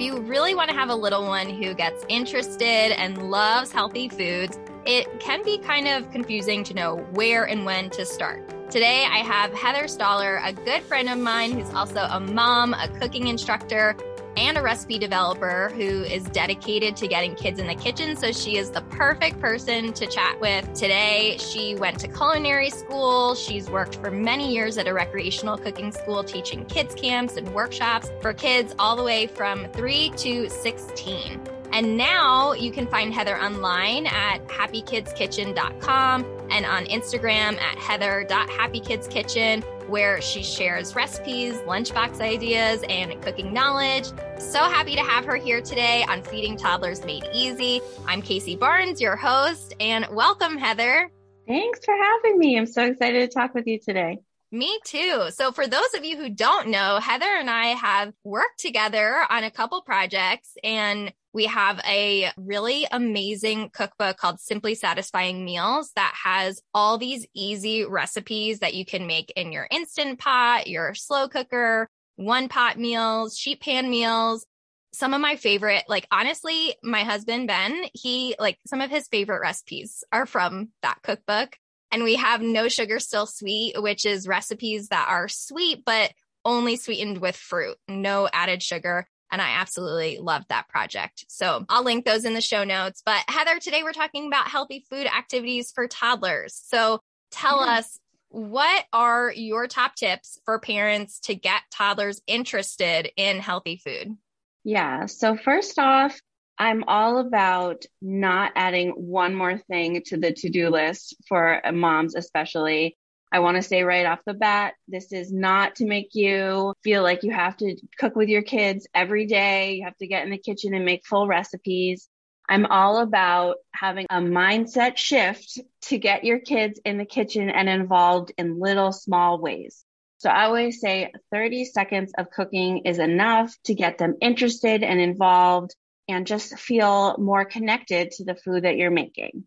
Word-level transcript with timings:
if 0.00 0.06
you 0.06 0.18
really 0.20 0.54
want 0.54 0.70
to 0.70 0.74
have 0.74 0.88
a 0.88 0.94
little 0.94 1.26
one 1.26 1.50
who 1.50 1.74
gets 1.74 2.06
interested 2.08 2.64
and 2.64 3.30
loves 3.30 3.70
healthy 3.70 4.08
foods, 4.08 4.58
it 4.86 5.20
can 5.20 5.44
be 5.44 5.58
kind 5.58 5.86
of 5.86 6.10
confusing 6.10 6.64
to 6.64 6.72
know 6.72 6.96
where 7.12 7.44
and 7.44 7.66
when 7.66 7.90
to 7.90 8.06
start. 8.06 8.48
Today, 8.70 9.04
I 9.04 9.18
have 9.18 9.52
Heather 9.52 9.86
Stoller, 9.88 10.40
a 10.42 10.54
good 10.54 10.82
friend 10.84 11.10
of 11.10 11.18
mine 11.18 11.52
who's 11.52 11.68
also 11.74 12.06
a 12.10 12.18
mom, 12.18 12.72
a 12.72 12.88
cooking 12.98 13.26
instructor, 13.26 13.94
and 14.40 14.56
a 14.56 14.62
recipe 14.62 14.98
developer 14.98 15.70
who 15.74 16.02
is 16.02 16.24
dedicated 16.24 16.96
to 16.96 17.06
getting 17.06 17.34
kids 17.34 17.60
in 17.60 17.66
the 17.66 17.74
kitchen. 17.74 18.16
So 18.16 18.32
she 18.32 18.56
is 18.56 18.70
the 18.70 18.80
perfect 18.82 19.38
person 19.38 19.92
to 19.92 20.06
chat 20.06 20.40
with 20.40 20.72
today. 20.72 21.36
She 21.38 21.74
went 21.74 21.98
to 22.00 22.08
culinary 22.08 22.70
school. 22.70 23.34
She's 23.34 23.68
worked 23.68 23.96
for 23.96 24.10
many 24.10 24.50
years 24.50 24.78
at 24.78 24.88
a 24.88 24.94
recreational 24.94 25.58
cooking 25.58 25.92
school, 25.92 26.24
teaching 26.24 26.64
kids 26.64 26.94
camps 26.94 27.36
and 27.36 27.54
workshops 27.54 28.10
for 28.22 28.32
kids 28.32 28.74
all 28.78 28.96
the 28.96 29.04
way 29.04 29.26
from 29.26 29.66
three 29.72 30.08
to 30.16 30.48
16. 30.48 31.38
And 31.72 31.98
now 31.98 32.54
you 32.54 32.72
can 32.72 32.86
find 32.86 33.12
Heather 33.12 33.38
online 33.38 34.06
at 34.06 34.38
happykidskitchen.com 34.48 36.24
and 36.50 36.64
on 36.66 36.86
Instagram 36.86 37.60
at 37.60 37.78
heather.happykidskitchen, 37.78 39.62
where 39.90 40.22
she 40.22 40.42
shares 40.42 40.94
recipes, 40.94 41.56
lunchbox 41.66 42.20
ideas, 42.20 42.84
and 42.88 43.20
cooking 43.22 43.52
knowledge. 43.52 44.06
So 44.38 44.60
happy 44.60 44.94
to 44.94 45.02
have 45.02 45.24
her 45.24 45.34
here 45.34 45.60
today 45.60 46.04
on 46.08 46.22
Feeding 46.22 46.56
Toddlers 46.56 47.04
Made 47.04 47.26
Easy. 47.34 47.80
I'm 48.06 48.22
Kacie 48.22 48.58
Barnes, 48.58 49.00
your 49.00 49.16
host, 49.16 49.74
and 49.80 50.06
welcome, 50.12 50.56
Heather. 50.56 51.10
Thanks 51.48 51.84
for 51.84 51.94
having 51.94 52.38
me. 52.38 52.56
I'm 52.56 52.66
so 52.66 52.84
excited 52.84 53.28
to 53.28 53.34
talk 53.34 53.52
with 53.52 53.66
you 53.66 53.80
today. 53.80 54.18
Me 54.52 54.78
too. 54.84 55.28
So, 55.30 55.52
for 55.52 55.66
those 55.66 55.94
of 55.96 56.04
you 56.04 56.16
who 56.16 56.28
don't 56.28 56.68
know, 56.68 56.98
Heather 57.00 57.26
and 57.26 57.50
I 57.50 57.66
have 57.66 58.12
worked 58.24 58.58
together 58.58 59.24
on 59.28 59.44
a 59.44 59.50
couple 59.50 59.82
projects, 59.82 60.54
and 60.62 61.12
we 61.32 61.46
have 61.46 61.80
a 61.86 62.30
really 62.36 62.86
amazing 62.90 63.70
cookbook 63.70 64.16
called 64.16 64.40
Simply 64.40 64.74
Satisfying 64.74 65.44
Meals 65.44 65.92
that 65.94 66.14
has 66.24 66.60
all 66.74 66.98
these 66.98 67.26
easy 67.34 67.84
recipes 67.84 68.60
that 68.60 68.74
you 68.74 68.84
can 68.84 69.06
make 69.06 69.32
in 69.36 69.52
your 69.52 69.68
instant 69.70 70.18
pot, 70.18 70.66
your 70.66 70.94
slow 70.94 71.28
cooker, 71.28 71.88
one 72.16 72.48
pot 72.48 72.78
meals, 72.78 73.36
sheet 73.36 73.60
pan 73.60 73.88
meals. 73.88 74.44
Some 74.92 75.14
of 75.14 75.20
my 75.20 75.36
favorite, 75.36 75.84
like 75.88 76.06
honestly, 76.10 76.74
my 76.82 77.04
husband 77.04 77.46
Ben, 77.46 77.84
he 77.94 78.34
like 78.40 78.58
some 78.66 78.80
of 78.80 78.90
his 78.90 79.06
favorite 79.06 79.40
recipes 79.40 80.02
are 80.12 80.26
from 80.26 80.70
that 80.82 80.98
cookbook. 81.02 81.56
And 81.92 82.02
we 82.02 82.16
have 82.16 82.40
No 82.40 82.68
Sugar 82.68 82.98
Still 82.98 83.26
Sweet, 83.26 83.80
which 83.80 84.04
is 84.04 84.26
recipes 84.26 84.88
that 84.88 85.06
are 85.08 85.28
sweet, 85.28 85.84
but 85.84 86.12
only 86.44 86.76
sweetened 86.76 87.18
with 87.18 87.36
fruit, 87.36 87.76
no 87.88 88.28
added 88.32 88.62
sugar. 88.62 89.06
And 89.30 89.40
I 89.40 89.50
absolutely 89.50 90.18
loved 90.18 90.48
that 90.48 90.68
project. 90.68 91.24
So 91.28 91.64
I'll 91.68 91.84
link 91.84 92.04
those 92.04 92.24
in 92.24 92.34
the 92.34 92.40
show 92.40 92.64
notes. 92.64 93.02
But 93.04 93.24
Heather, 93.28 93.58
today 93.58 93.82
we're 93.82 93.92
talking 93.92 94.26
about 94.26 94.48
healthy 94.48 94.84
food 94.90 95.06
activities 95.06 95.72
for 95.72 95.86
toddlers. 95.86 96.60
So 96.66 97.00
tell 97.30 97.64
yeah. 97.64 97.78
us 97.78 97.98
what 98.30 98.84
are 98.92 99.32
your 99.34 99.66
top 99.66 99.96
tips 99.96 100.38
for 100.44 100.60
parents 100.60 101.18
to 101.20 101.34
get 101.34 101.62
toddlers 101.72 102.22
interested 102.28 103.10
in 103.16 103.40
healthy 103.40 103.80
food? 103.84 104.16
Yeah. 104.62 105.06
So, 105.06 105.36
first 105.36 105.78
off, 105.78 106.18
I'm 106.56 106.84
all 106.86 107.18
about 107.18 107.84
not 108.00 108.52
adding 108.54 108.90
one 108.90 109.34
more 109.34 109.58
thing 109.58 110.02
to 110.06 110.16
the 110.16 110.32
to 110.32 110.50
do 110.50 110.68
list 110.68 111.16
for 111.26 111.60
moms, 111.72 112.14
especially. 112.14 112.96
I 113.32 113.38
want 113.40 113.56
to 113.56 113.62
say 113.62 113.82
right 113.82 114.06
off 114.06 114.24
the 114.26 114.34
bat, 114.34 114.74
this 114.88 115.12
is 115.12 115.32
not 115.32 115.76
to 115.76 115.86
make 115.86 116.14
you 116.14 116.74
feel 116.82 117.02
like 117.02 117.22
you 117.22 117.30
have 117.30 117.56
to 117.58 117.76
cook 117.98 118.16
with 118.16 118.28
your 118.28 118.42
kids 118.42 118.88
every 118.92 119.26
day. 119.26 119.74
You 119.74 119.84
have 119.84 119.96
to 119.98 120.06
get 120.06 120.24
in 120.24 120.30
the 120.30 120.38
kitchen 120.38 120.74
and 120.74 120.84
make 120.84 121.06
full 121.06 121.28
recipes. 121.28 122.08
I'm 122.48 122.66
all 122.66 122.98
about 122.98 123.58
having 123.72 124.06
a 124.10 124.16
mindset 124.16 124.96
shift 124.96 125.60
to 125.82 125.98
get 125.98 126.24
your 126.24 126.40
kids 126.40 126.80
in 126.84 126.98
the 126.98 127.04
kitchen 127.04 127.48
and 127.48 127.68
involved 127.68 128.32
in 128.36 128.58
little 128.58 128.90
small 128.90 129.40
ways. 129.40 129.84
So 130.18 130.28
I 130.28 130.44
always 130.44 130.80
say 130.80 131.12
30 131.30 131.64
seconds 131.66 132.12
of 132.18 132.30
cooking 132.30 132.78
is 132.78 132.98
enough 132.98 133.54
to 133.64 133.74
get 133.74 133.98
them 133.98 134.16
interested 134.20 134.82
and 134.82 135.00
involved 135.00 135.74
and 136.08 136.26
just 136.26 136.58
feel 136.58 137.16
more 137.18 137.44
connected 137.44 138.10
to 138.12 138.24
the 138.24 138.34
food 138.34 138.64
that 138.64 138.76
you're 138.76 138.90
making. 138.90 139.44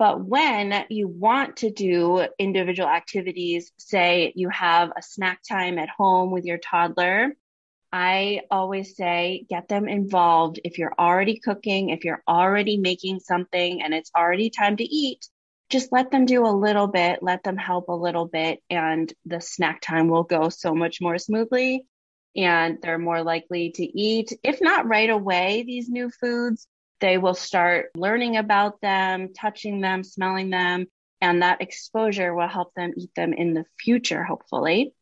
But 0.00 0.24
when 0.24 0.86
you 0.88 1.08
want 1.08 1.58
to 1.58 1.70
do 1.70 2.26
individual 2.38 2.88
activities, 2.88 3.70
say 3.76 4.32
you 4.34 4.48
have 4.48 4.88
a 4.96 5.02
snack 5.02 5.40
time 5.46 5.78
at 5.78 5.90
home 5.90 6.30
with 6.30 6.46
your 6.46 6.56
toddler, 6.56 7.36
I 7.92 8.40
always 8.50 8.96
say 8.96 9.44
get 9.50 9.68
them 9.68 9.88
involved. 9.88 10.58
If 10.64 10.78
you're 10.78 10.94
already 10.98 11.38
cooking, 11.38 11.90
if 11.90 12.06
you're 12.06 12.22
already 12.26 12.78
making 12.78 13.20
something 13.20 13.82
and 13.82 13.92
it's 13.92 14.10
already 14.16 14.48
time 14.48 14.78
to 14.78 14.84
eat, 14.84 15.28
just 15.68 15.92
let 15.92 16.10
them 16.10 16.24
do 16.24 16.46
a 16.46 16.48
little 16.48 16.86
bit, 16.86 17.18
let 17.20 17.44
them 17.44 17.58
help 17.58 17.88
a 17.88 17.92
little 17.92 18.26
bit, 18.26 18.60
and 18.70 19.12
the 19.26 19.42
snack 19.42 19.82
time 19.82 20.08
will 20.08 20.24
go 20.24 20.48
so 20.48 20.74
much 20.74 21.02
more 21.02 21.18
smoothly. 21.18 21.84
And 22.34 22.78
they're 22.80 22.96
more 22.96 23.22
likely 23.22 23.72
to 23.72 23.84
eat, 23.84 24.32
if 24.42 24.62
not 24.62 24.88
right 24.88 25.10
away, 25.10 25.62
these 25.66 25.90
new 25.90 26.08
foods, 26.08 26.66
they 27.00 27.18
will 27.18 27.34
start 27.34 27.90
learning 27.96 28.36
about 28.36 28.80
them, 28.80 29.32
touching 29.32 29.80
them, 29.80 30.04
smelling 30.04 30.50
them, 30.50 30.86
and 31.20 31.42
that 31.42 31.60
exposure 31.60 32.34
will 32.34 32.48
help 32.48 32.72
them 32.74 32.92
eat 32.96 33.10
them 33.14 33.32
in 33.32 33.54
the 33.54 33.64
future, 33.78 34.22
hopefully. 34.22 34.92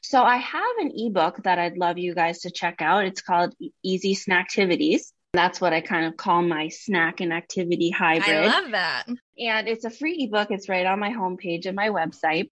So 0.00 0.22
I 0.22 0.36
have 0.36 0.76
an 0.78 0.92
ebook 0.94 1.42
that 1.42 1.58
I'd 1.58 1.76
love 1.76 1.98
you 1.98 2.14
guys 2.14 2.40
to 2.40 2.50
check 2.50 2.80
out. 2.80 3.04
It's 3.04 3.20
called 3.20 3.54
Easy 3.82 4.14
Snacktivities. 4.14 5.12
That's 5.32 5.60
what 5.60 5.72
I 5.72 5.80
kind 5.80 6.06
of 6.06 6.16
call 6.16 6.40
my 6.42 6.68
snack 6.68 7.20
and 7.20 7.32
activity 7.32 7.90
hybrid. 7.90 8.36
I 8.36 8.46
love 8.46 8.70
that. 8.70 9.04
And 9.38 9.68
it's 9.68 9.84
a 9.84 9.90
free 9.90 10.24
ebook. 10.24 10.50
It's 10.50 10.68
right 10.68 10.86
on 10.86 10.98
my 10.98 11.10
homepage 11.10 11.66
of 11.66 11.74
my 11.74 11.90
website. 11.90 12.48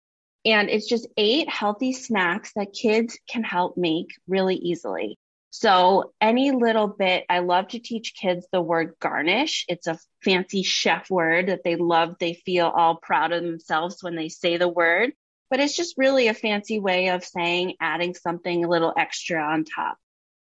And 0.46 0.70
it's 0.70 0.88
just 0.88 1.08
eight 1.18 1.50
healthy 1.50 1.94
snacks 1.94 2.54
that 2.56 2.74
kids 2.74 3.20
can 3.30 3.44
help 3.44 3.78
make 3.78 4.08
really 4.28 4.56
easily. 4.56 5.20
So 5.52 6.14
any 6.22 6.52
little 6.52 6.88
bit, 6.88 7.26
I 7.30 7.40
love 7.40 7.68
to 7.70 7.80
teach 7.80 8.16
kids 8.16 8.48
the 8.52 8.62
word 8.62 8.96
garnish. 9.02 9.66
It's 9.68 9.86
a 9.86 10.00
fancy 10.24 10.64
chef 10.64 11.10
word 11.10 11.48
that 11.48 11.66
they 11.66 11.76
love. 11.76 12.16
They 12.20 12.34
feel 12.34 12.68
all 12.68 12.96
proud 12.96 13.34
of 13.34 13.44
themselves 13.44 14.02
when 14.02 14.16
they 14.16 14.30
say 14.30 14.56
the 14.56 14.70
word, 14.70 15.12
but 15.50 15.60
it's 15.60 15.76
just 15.76 15.98
really 15.98 16.30
a 16.30 16.34
fancy 16.34 16.80
way 16.80 17.10
of 17.10 17.26
saying 17.26 17.76
adding 17.82 18.16
something 18.16 18.64
a 18.64 18.70
little 18.70 18.94
extra 18.98 19.42
on 19.42 19.66
top. 19.66 19.98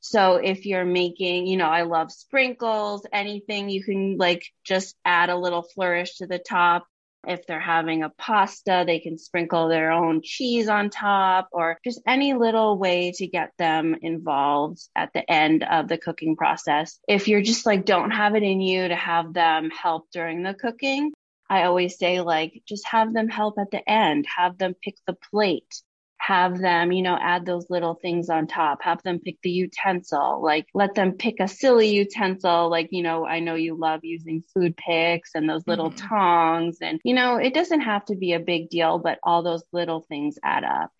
So 0.01 0.35
if 0.35 0.65
you're 0.65 0.85
making, 0.85 1.47
you 1.47 1.55
know, 1.55 1.69
I 1.69 1.83
love 1.83 2.11
sprinkles, 2.11 3.05
anything 3.11 3.69
you 3.69 3.83
can 3.83 4.17
like 4.17 4.45
just 4.65 4.97
add 5.05 5.29
a 5.29 5.37
little 5.37 5.63
flourish 5.63 6.17
to 6.17 6.27
the 6.27 6.39
top. 6.39 6.85
If 7.27 7.45
they're 7.45 7.59
having 7.59 8.03
a 8.03 8.09
pasta, 8.09 8.83
they 8.85 8.99
can 8.99 9.17
sprinkle 9.17 9.67
their 9.67 9.91
own 9.91 10.21
cheese 10.23 10.69
on 10.69 10.89
top 10.89 11.49
or 11.51 11.77
just 11.83 12.01
any 12.07 12.33
little 12.33 12.77
way 12.77 13.11
to 13.15 13.27
get 13.27 13.51
them 13.57 13.95
involved 14.01 14.81
at 14.95 15.11
the 15.13 15.29
end 15.29 15.63
of 15.63 15.87
the 15.87 15.97
cooking 15.97 16.35
process. 16.35 16.99
If 17.07 17.27
you're 17.27 17.41
just 17.41 17.65
like, 17.65 17.85
don't 17.85 18.11
have 18.11 18.35
it 18.35 18.43
in 18.43 18.61
you 18.61 18.87
to 18.87 18.95
have 18.95 19.33
them 19.33 19.69
help 19.69 20.07
during 20.11 20.43
the 20.43 20.53
cooking, 20.53 21.11
I 21.49 21.63
always 21.63 21.97
say 21.97 22.21
like, 22.21 22.61
just 22.67 22.87
have 22.87 23.13
them 23.13 23.27
help 23.27 23.57
at 23.59 23.71
the 23.71 23.87
end, 23.89 24.25
have 24.37 24.57
them 24.57 24.75
pick 24.81 24.95
the 25.05 25.17
plate 25.31 25.81
have 26.19 26.59
them, 26.59 26.91
you 26.91 27.01
know, 27.01 27.17
add 27.19 27.45
those 27.45 27.69
little 27.69 27.95
things 27.95 28.29
on 28.29 28.45
top, 28.45 28.83
have 28.83 29.01
them 29.03 29.19
pick 29.19 29.37
the 29.41 29.49
utensil, 29.49 30.43
like 30.43 30.67
let 30.73 30.93
them 30.93 31.13
pick 31.13 31.39
a 31.39 31.47
silly 31.47 31.89
utensil. 31.89 32.69
Like, 32.69 32.89
you 32.91 33.01
know, 33.01 33.25
I 33.25 33.39
know 33.39 33.55
you 33.55 33.75
love 33.75 34.01
using 34.03 34.43
food 34.53 34.75
picks 34.75 35.31
and 35.33 35.49
those 35.49 35.65
little 35.65 35.89
mm-hmm. 35.89 36.07
tongs. 36.07 36.77
And, 36.81 36.99
you 37.03 37.13
know, 37.13 37.37
it 37.37 37.53
doesn't 37.53 37.81
have 37.81 38.05
to 38.05 38.15
be 38.15 38.33
a 38.33 38.39
big 38.39 38.69
deal, 38.69 38.99
but 38.99 39.19
all 39.23 39.43
those 39.43 39.63
little 39.71 40.01
things 40.01 40.37
add 40.43 40.63
up. 40.63 40.91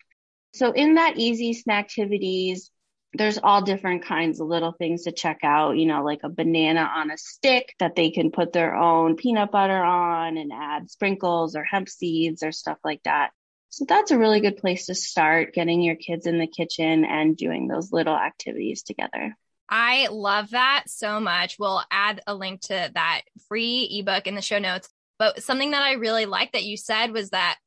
So 0.54 0.72
in 0.72 0.94
that 0.94 1.16
easy 1.16 1.52
snack 1.52 1.84
activities, 1.84 2.70
there's 3.12 3.38
all 3.38 3.62
different 3.62 4.04
kinds 4.04 4.40
of 4.40 4.46
little 4.46 4.72
things 4.72 5.02
to 5.02 5.12
check 5.12 5.40
out, 5.42 5.76
you 5.76 5.86
know, 5.86 6.04
like 6.04 6.20
a 6.22 6.28
banana 6.28 6.88
on 6.94 7.10
a 7.10 7.18
stick 7.18 7.74
that 7.78 7.96
they 7.96 8.10
can 8.10 8.30
put 8.30 8.52
their 8.52 8.74
own 8.74 9.16
peanut 9.16 9.50
butter 9.50 9.82
on 9.82 10.36
and 10.36 10.52
add 10.52 10.90
sprinkles 10.90 11.56
or 11.56 11.64
hemp 11.64 11.88
seeds 11.88 12.42
or 12.42 12.52
stuff 12.52 12.78
like 12.84 13.02
that. 13.02 13.30
So 13.70 13.84
that's 13.88 14.10
a 14.10 14.18
really 14.18 14.40
good 14.40 14.56
place 14.56 14.86
to 14.86 14.94
start 14.94 15.54
getting 15.54 15.80
your 15.80 15.94
kids 15.94 16.26
in 16.26 16.38
the 16.38 16.46
kitchen 16.46 17.04
and 17.04 17.36
doing 17.36 17.68
those 17.68 17.92
little 17.92 18.16
activities 18.16 18.82
together. 18.82 19.36
I 19.68 20.08
love 20.10 20.50
that 20.50 20.84
so 20.88 21.20
much. 21.20 21.56
We'll 21.58 21.82
add 21.90 22.20
a 22.26 22.34
link 22.34 22.62
to 22.62 22.90
that 22.94 23.22
free 23.48 23.88
ebook 24.00 24.26
in 24.26 24.34
the 24.34 24.42
show 24.42 24.58
notes. 24.58 24.88
But 25.18 25.42
something 25.42 25.70
that 25.70 25.82
I 25.82 25.92
really 25.92 26.26
like 26.26 26.52
that 26.52 26.64
you 26.64 26.76
said 26.76 27.12
was 27.12 27.30
that 27.30 27.58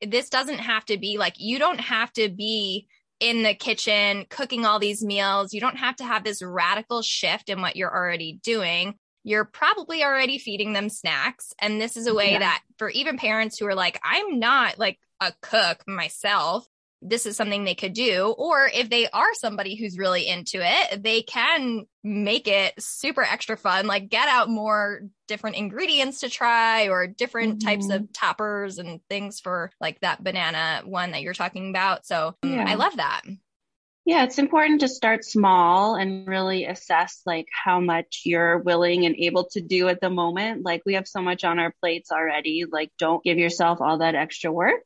this 0.00 0.30
doesn't 0.30 0.60
have 0.60 0.86
to 0.86 0.96
be 0.96 1.18
like, 1.18 1.34
you 1.36 1.58
don't 1.58 1.80
have 1.80 2.10
to 2.14 2.30
be 2.30 2.86
in 3.20 3.42
the 3.42 3.52
kitchen 3.52 4.24
cooking 4.30 4.64
all 4.64 4.78
these 4.78 5.04
meals. 5.04 5.52
You 5.52 5.60
don't 5.60 5.76
have 5.76 5.96
to 5.96 6.04
have 6.04 6.24
this 6.24 6.40
radical 6.42 7.02
shift 7.02 7.50
in 7.50 7.60
what 7.60 7.76
you're 7.76 7.94
already 7.94 8.40
doing. 8.42 8.94
You're 9.24 9.44
probably 9.44 10.02
already 10.02 10.38
feeding 10.38 10.72
them 10.72 10.88
snacks. 10.88 11.52
And 11.58 11.80
this 11.80 11.96
is 11.96 12.06
a 12.06 12.14
way 12.14 12.32
yeah. 12.32 12.38
that 12.40 12.62
for 12.78 12.88
even 12.90 13.18
parents 13.18 13.58
who 13.58 13.66
are 13.66 13.74
like, 13.74 14.00
I'm 14.02 14.38
not 14.38 14.78
like 14.78 14.98
a 15.20 15.32
cook 15.42 15.86
myself, 15.86 16.66
this 17.02 17.24
is 17.24 17.36
something 17.36 17.64
they 17.64 17.74
could 17.74 17.94
do. 17.94 18.34
Or 18.36 18.68
if 18.72 18.90
they 18.90 19.08
are 19.08 19.32
somebody 19.34 19.74
who's 19.74 19.98
really 19.98 20.26
into 20.26 20.60
it, 20.62 21.02
they 21.02 21.22
can 21.22 21.86
make 22.04 22.46
it 22.46 22.74
super 22.78 23.22
extra 23.22 23.56
fun, 23.56 23.86
like 23.86 24.08
get 24.08 24.28
out 24.28 24.50
more 24.50 25.02
different 25.26 25.56
ingredients 25.56 26.20
to 26.20 26.28
try 26.28 26.88
or 26.88 27.06
different 27.06 27.58
mm-hmm. 27.58 27.68
types 27.68 27.90
of 27.90 28.12
toppers 28.12 28.78
and 28.78 29.00
things 29.08 29.40
for 29.40 29.70
like 29.80 30.00
that 30.00 30.22
banana 30.22 30.82
one 30.84 31.12
that 31.12 31.22
you're 31.22 31.34
talking 31.34 31.70
about. 31.70 32.04
So 32.06 32.34
um, 32.42 32.52
yeah. 32.52 32.64
I 32.66 32.74
love 32.74 32.96
that. 32.96 33.22
Yeah, 34.10 34.24
it's 34.24 34.38
important 34.38 34.80
to 34.80 34.88
start 34.88 35.24
small 35.24 35.94
and 35.94 36.26
really 36.26 36.64
assess 36.64 37.22
like 37.24 37.46
how 37.52 37.78
much 37.78 38.22
you're 38.24 38.58
willing 38.58 39.06
and 39.06 39.14
able 39.16 39.44
to 39.52 39.60
do 39.60 39.86
at 39.88 40.00
the 40.00 40.10
moment. 40.10 40.64
Like 40.64 40.82
we 40.84 40.94
have 40.94 41.06
so 41.06 41.22
much 41.22 41.44
on 41.44 41.60
our 41.60 41.72
plates 41.80 42.10
already. 42.10 42.64
Like 42.70 42.90
don't 42.98 43.22
give 43.22 43.38
yourself 43.38 43.80
all 43.80 43.98
that 43.98 44.16
extra 44.16 44.50
work 44.50 44.80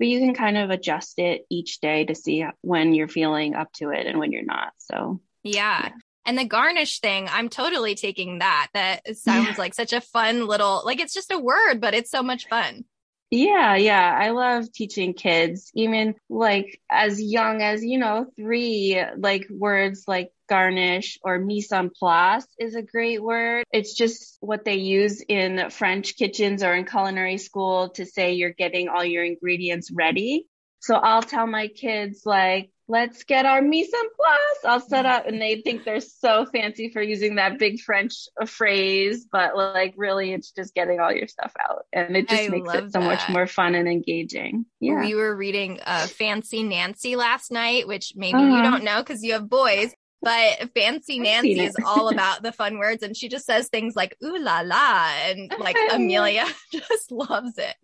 but 0.00 0.08
you 0.08 0.18
can 0.18 0.32
kind 0.32 0.56
of 0.56 0.70
adjust 0.70 1.18
it 1.18 1.44
each 1.50 1.78
day 1.80 2.06
to 2.06 2.14
see 2.14 2.42
when 2.62 2.94
you're 2.94 3.06
feeling 3.06 3.54
up 3.54 3.70
to 3.74 3.90
it 3.90 4.06
and 4.06 4.18
when 4.18 4.32
you're 4.32 4.42
not. 4.42 4.72
So, 4.78 5.20
yeah. 5.44 5.82
yeah. 5.84 5.92
And 6.24 6.38
the 6.38 6.46
garnish 6.46 7.00
thing, 7.00 7.28
I'm 7.30 7.50
totally 7.50 7.94
taking 7.94 8.38
that. 8.38 8.68
That 8.72 9.02
sounds 9.18 9.48
yeah. 9.48 9.54
like 9.58 9.74
such 9.74 9.92
a 9.92 10.00
fun 10.00 10.46
little, 10.46 10.80
like 10.86 11.00
it's 11.00 11.12
just 11.12 11.30
a 11.30 11.38
word, 11.38 11.82
but 11.82 11.92
it's 11.92 12.10
so 12.10 12.22
much 12.22 12.48
fun. 12.48 12.86
Yeah, 13.30 13.76
yeah. 13.76 14.18
I 14.20 14.30
love 14.30 14.72
teaching 14.72 15.14
kids, 15.14 15.70
even 15.74 16.16
like 16.28 16.80
as 16.90 17.22
young 17.22 17.62
as, 17.62 17.84
you 17.84 17.96
know, 17.98 18.26
three, 18.36 19.00
like 19.16 19.46
words 19.48 20.04
like 20.08 20.32
garnish 20.48 21.16
or 21.22 21.38
mise 21.38 21.70
en 21.70 21.90
place 21.90 22.44
is 22.58 22.74
a 22.74 22.82
great 22.82 23.22
word. 23.22 23.64
It's 23.72 23.94
just 23.94 24.36
what 24.40 24.64
they 24.64 24.74
use 24.76 25.22
in 25.28 25.70
French 25.70 26.16
kitchens 26.16 26.64
or 26.64 26.74
in 26.74 26.84
culinary 26.86 27.38
school 27.38 27.90
to 27.90 28.04
say 28.04 28.32
you're 28.32 28.50
getting 28.50 28.88
all 28.88 29.04
your 29.04 29.24
ingredients 29.24 29.92
ready. 29.92 30.46
So 30.80 30.94
I'll 30.94 31.22
tell 31.22 31.46
my 31.46 31.68
kids 31.68 32.22
like, 32.24 32.70
let's 32.88 33.22
get 33.22 33.46
our 33.46 33.62
mise 33.62 33.90
en 33.94 34.08
place. 34.16 34.64
I'll 34.64 34.80
set 34.80 35.06
up 35.06 35.26
and 35.26 35.40
they 35.40 35.60
think 35.60 35.84
they're 35.84 36.00
so 36.00 36.44
fancy 36.46 36.90
for 36.90 37.00
using 37.00 37.36
that 37.36 37.58
big 37.58 37.80
French 37.80 38.14
phrase, 38.46 39.26
but 39.30 39.56
like 39.56 39.94
really 39.96 40.32
it's 40.32 40.50
just 40.50 40.74
getting 40.74 40.98
all 40.98 41.12
your 41.12 41.28
stuff 41.28 41.52
out 41.60 41.84
and 41.92 42.16
it 42.16 42.28
just 42.28 42.42
I 42.42 42.48
makes 42.48 42.74
it 42.74 42.92
so 42.92 42.98
that. 42.98 43.06
much 43.06 43.28
more 43.28 43.46
fun 43.46 43.76
and 43.76 43.88
engaging. 43.88 44.66
Yeah. 44.80 45.00
We 45.00 45.14
were 45.14 45.36
reading 45.36 45.80
uh, 45.86 46.08
Fancy 46.08 46.64
Nancy 46.64 47.14
last 47.14 47.52
night, 47.52 47.86
which 47.86 48.14
maybe 48.16 48.38
uh-huh. 48.38 48.56
you 48.56 48.62
don't 48.62 48.82
know 48.82 48.98
because 48.98 49.22
you 49.22 49.34
have 49.34 49.48
boys, 49.48 49.94
but 50.20 50.70
Fancy 50.74 51.20
Nancy 51.20 51.60
is 51.60 51.76
all 51.86 52.08
about 52.08 52.42
the 52.42 52.52
fun 52.52 52.78
words 52.78 53.04
and 53.04 53.16
she 53.16 53.28
just 53.28 53.46
says 53.46 53.68
things 53.68 53.94
like 53.94 54.16
ooh 54.24 54.38
la 54.38 54.62
la 54.62 55.12
and 55.26 55.52
like 55.60 55.76
Amelia 55.92 56.46
just 56.72 57.12
loves 57.12 57.56
it. 57.56 57.76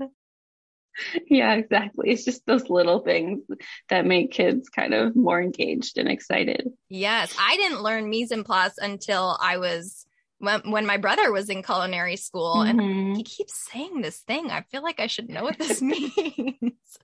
Yeah, 1.28 1.54
exactly. 1.54 2.10
It's 2.10 2.24
just 2.24 2.46
those 2.46 2.70
little 2.70 3.00
things 3.00 3.42
that 3.88 4.06
make 4.06 4.32
kids 4.32 4.68
kind 4.68 4.94
of 4.94 5.16
more 5.16 5.40
engaged 5.40 5.98
and 5.98 6.08
excited. 6.08 6.68
Yes, 6.88 7.36
I 7.38 7.56
didn't 7.56 7.82
learn 7.82 8.10
mise 8.10 8.32
en 8.32 8.44
place 8.44 8.78
until 8.78 9.36
I 9.40 9.58
was 9.58 10.06
when, 10.38 10.70
when 10.70 10.86
my 10.86 10.96
brother 10.96 11.32
was 11.32 11.48
in 11.48 11.62
culinary 11.62 12.16
school 12.16 12.56
mm-hmm. 12.56 12.78
and 12.78 13.16
he 13.16 13.22
keeps 13.22 13.68
saying 13.70 14.00
this 14.00 14.18
thing. 14.18 14.50
I 14.50 14.62
feel 14.70 14.82
like 14.82 15.00
I 15.00 15.06
should 15.06 15.28
know 15.28 15.42
what 15.42 15.58
this 15.58 15.82
means. 15.82 16.98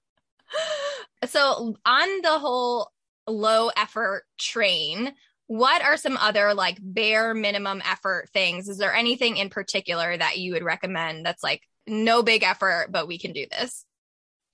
so, 1.27 1.77
on 1.85 2.23
the 2.23 2.39
whole 2.39 2.91
low 3.27 3.71
effort 3.77 4.25
train, 4.39 5.13
what 5.47 5.83
are 5.83 5.97
some 5.97 6.17
other 6.17 6.55
like 6.55 6.79
bare 6.81 7.35
minimum 7.35 7.83
effort 7.85 8.31
things? 8.33 8.69
Is 8.69 8.79
there 8.79 8.95
anything 8.95 9.37
in 9.37 9.51
particular 9.51 10.17
that 10.17 10.39
you 10.39 10.53
would 10.53 10.63
recommend 10.63 11.27
that's 11.27 11.43
like 11.43 11.63
no 11.87 12.23
big 12.23 12.43
effort, 12.43 12.89
but 12.91 13.09
we 13.09 13.19
can 13.19 13.33
do 13.33 13.47
this? 13.51 13.85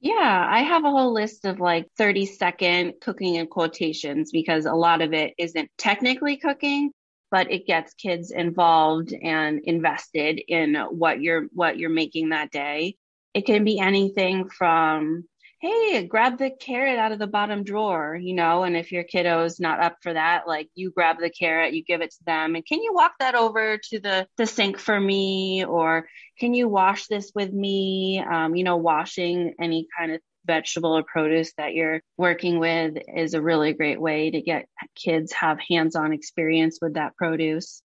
Yeah, 0.01 0.47
I 0.49 0.63
have 0.63 0.85
a 0.85 0.91
whole 0.91 1.13
list 1.13 1.45
of 1.45 1.59
like 1.59 1.89
30 1.99 2.27
second 2.27 2.95
cooking 3.01 3.37
and 3.37 3.51
quotations 3.51 4.31
because 4.31 4.65
a 4.65 4.73
lot 4.73 5.03
of 5.03 5.13
it 5.13 5.35
isn't 5.39 5.71
technically 5.77 6.37
cooking, 6.37 6.93
but 7.33 7.51
it 7.51 7.67
gets 7.67 7.95
kids 7.95 8.31
involved 8.31 9.13
and 9.13 9.61
invested 9.65 10.41
in 10.47 10.77
what 10.91 11.21
you're 11.21 11.47
what 11.53 11.79
you're 11.79 11.91
making 11.91 12.29
that 12.29 12.53
day. 12.53 12.95
It 13.35 13.45
can 13.45 13.65
be 13.65 13.81
anything 13.81 14.49
from 14.49 15.25
hey, 15.61 16.07
grab 16.07 16.39
the 16.39 16.51
carrot 16.51 16.99
out 16.99 17.11
of 17.11 17.19
the 17.19 17.27
bottom 17.27 17.65
drawer, 17.65 18.15
you 18.15 18.33
know, 18.33 18.63
and 18.63 18.77
if 18.77 18.93
your 18.93 19.03
kiddo's 19.03 19.59
not 19.59 19.81
up 19.81 19.97
for 20.03 20.13
that, 20.13 20.47
like 20.47 20.69
you 20.77 20.93
grab 20.93 21.17
the 21.19 21.31
carrot, 21.31 21.75
you 21.75 21.83
give 21.83 22.01
it 22.01 22.11
to 22.13 22.25
them, 22.25 22.55
and 22.55 22.65
can 22.65 22.81
you 22.81 22.93
walk 22.95 23.13
that 23.19 23.35
over 23.35 23.77
to 23.91 23.99
the, 23.99 24.27
the 24.37 24.47
sink 24.47 24.79
for 24.79 24.99
me? 24.99 25.65
Or 25.65 26.07
can 26.39 26.55
you 26.55 26.69
wash 26.69 27.07
this 27.07 27.33
with 27.35 27.53
me? 27.53 28.21
Um, 28.21 28.55
you 28.55 28.65
know, 28.65 28.77
washing 28.77 29.55
any 29.61 29.87
kind 29.97 30.13
of 30.13 30.21
vegetable 30.47 30.97
or 30.97 31.03
produce 31.03 31.53
that 31.59 31.75
you're 31.75 32.01
working 32.17 32.59
with 32.59 32.97
is 33.15 33.35
a 33.35 33.43
really 33.43 33.73
great 33.73 34.01
way 34.01 34.31
to 34.31 34.41
get 34.41 34.67
kids 34.95 35.33
have 35.33 35.59
hands-on 35.61 36.13
experience 36.13 36.79
with 36.81 36.95
that 36.95 37.15
produce 37.17 37.83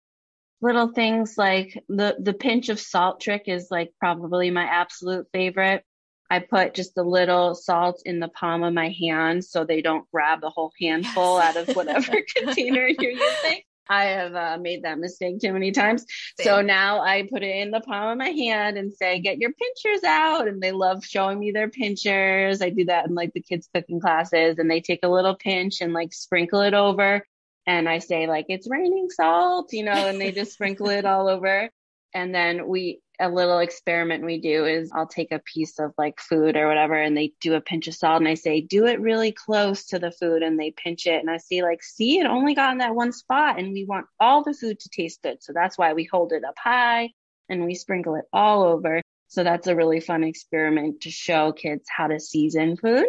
little 0.60 0.92
things 0.92 1.38
like 1.38 1.82
the 1.88 2.16
the 2.20 2.34
pinch 2.34 2.68
of 2.68 2.78
salt 2.78 3.20
trick 3.20 3.44
is 3.46 3.68
like 3.70 3.92
probably 3.98 4.50
my 4.50 4.64
absolute 4.64 5.26
favorite 5.32 5.84
I 6.30 6.38
put 6.38 6.74
just 6.74 6.96
a 6.96 7.02
little 7.02 7.56
salt 7.56 8.02
in 8.04 8.20
the 8.20 8.28
palm 8.28 8.62
of 8.62 8.72
my 8.72 8.90
hand 8.90 9.44
so 9.44 9.64
they 9.64 9.82
don't 9.82 10.08
grab 10.12 10.40
the 10.40 10.50
whole 10.50 10.72
handful 10.80 11.38
yes. 11.38 11.56
out 11.56 11.68
of 11.68 11.76
whatever 11.76 12.18
container 12.36 12.86
you're 12.86 13.10
using. 13.10 13.62
I 13.90 14.04
have 14.04 14.34
uh, 14.34 14.58
made 14.58 14.84
that 14.84 15.00
mistake 15.00 15.40
too 15.40 15.52
many 15.52 15.72
times. 15.72 16.06
Same. 16.38 16.44
So 16.44 16.62
now 16.62 17.00
I 17.00 17.26
put 17.30 17.42
it 17.42 17.56
in 17.56 17.72
the 17.72 17.80
palm 17.80 18.12
of 18.12 18.18
my 18.18 18.28
hand 18.28 18.78
and 18.78 18.92
say, 18.92 19.20
get 19.20 19.38
your 19.38 19.50
pinchers 19.52 20.04
out. 20.04 20.46
And 20.46 20.62
they 20.62 20.70
love 20.70 21.04
showing 21.04 21.40
me 21.40 21.50
their 21.50 21.68
pinchers. 21.68 22.62
I 22.62 22.70
do 22.70 22.84
that 22.84 23.08
in 23.08 23.16
like 23.16 23.32
the 23.32 23.42
kids 23.42 23.68
cooking 23.74 24.00
classes 24.00 24.58
and 24.58 24.70
they 24.70 24.80
take 24.80 25.00
a 25.02 25.08
little 25.08 25.34
pinch 25.34 25.80
and 25.80 25.92
like 25.92 26.12
sprinkle 26.12 26.60
it 26.60 26.72
over. 26.72 27.26
And 27.66 27.88
I 27.88 27.98
say 27.98 28.28
like, 28.28 28.46
it's 28.48 28.70
raining 28.70 29.10
salt, 29.10 29.72
you 29.72 29.84
know, 29.84 29.92
and 29.92 30.20
they 30.20 30.30
just 30.30 30.52
sprinkle 30.52 30.88
it 30.88 31.04
all 31.04 31.28
over. 31.28 31.68
And 32.14 32.34
then 32.34 32.68
we 32.68 33.00
a 33.20 33.28
little 33.28 33.58
experiment 33.58 34.24
we 34.24 34.40
do 34.40 34.64
is 34.64 34.90
I'll 34.94 35.06
take 35.06 35.30
a 35.30 35.40
piece 35.40 35.78
of 35.78 35.92
like 35.98 36.18
food 36.18 36.56
or 36.56 36.66
whatever 36.66 36.94
and 36.94 37.16
they 37.16 37.32
do 37.40 37.54
a 37.54 37.60
pinch 37.60 37.86
of 37.86 37.94
salt 37.94 38.20
and 38.20 38.28
I 38.28 38.34
say, 38.34 38.60
do 38.60 38.86
it 38.86 39.00
really 39.00 39.32
close 39.32 39.86
to 39.86 39.98
the 39.98 40.10
food 40.10 40.42
and 40.42 40.58
they 40.58 40.70
pinch 40.70 41.06
it. 41.06 41.20
And 41.20 41.30
I 41.30 41.36
see 41.36 41.62
like, 41.62 41.82
see, 41.82 42.18
it 42.18 42.26
only 42.26 42.54
got 42.54 42.72
in 42.72 42.78
that 42.78 42.94
one 42.94 43.12
spot 43.12 43.58
and 43.58 43.72
we 43.72 43.84
want 43.84 44.06
all 44.18 44.42
the 44.42 44.54
food 44.54 44.80
to 44.80 44.88
taste 44.88 45.22
good. 45.22 45.42
So 45.42 45.52
that's 45.52 45.76
why 45.76 45.92
we 45.92 46.08
hold 46.10 46.32
it 46.32 46.44
up 46.44 46.56
high 46.58 47.10
and 47.48 47.64
we 47.64 47.74
sprinkle 47.74 48.14
it 48.14 48.24
all 48.32 48.62
over. 48.62 49.02
So 49.28 49.44
that's 49.44 49.66
a 49.66 49.76
really 49.76 50.00
fun 50.00 50.24
experiment 50.24 51.02
to 51.02 51.10
show 51.10 51.52
kids 51.52 51.84
how 51.94 52.08
to 52.08 52.18
season 52.18 52.76
food. 52.76 53.06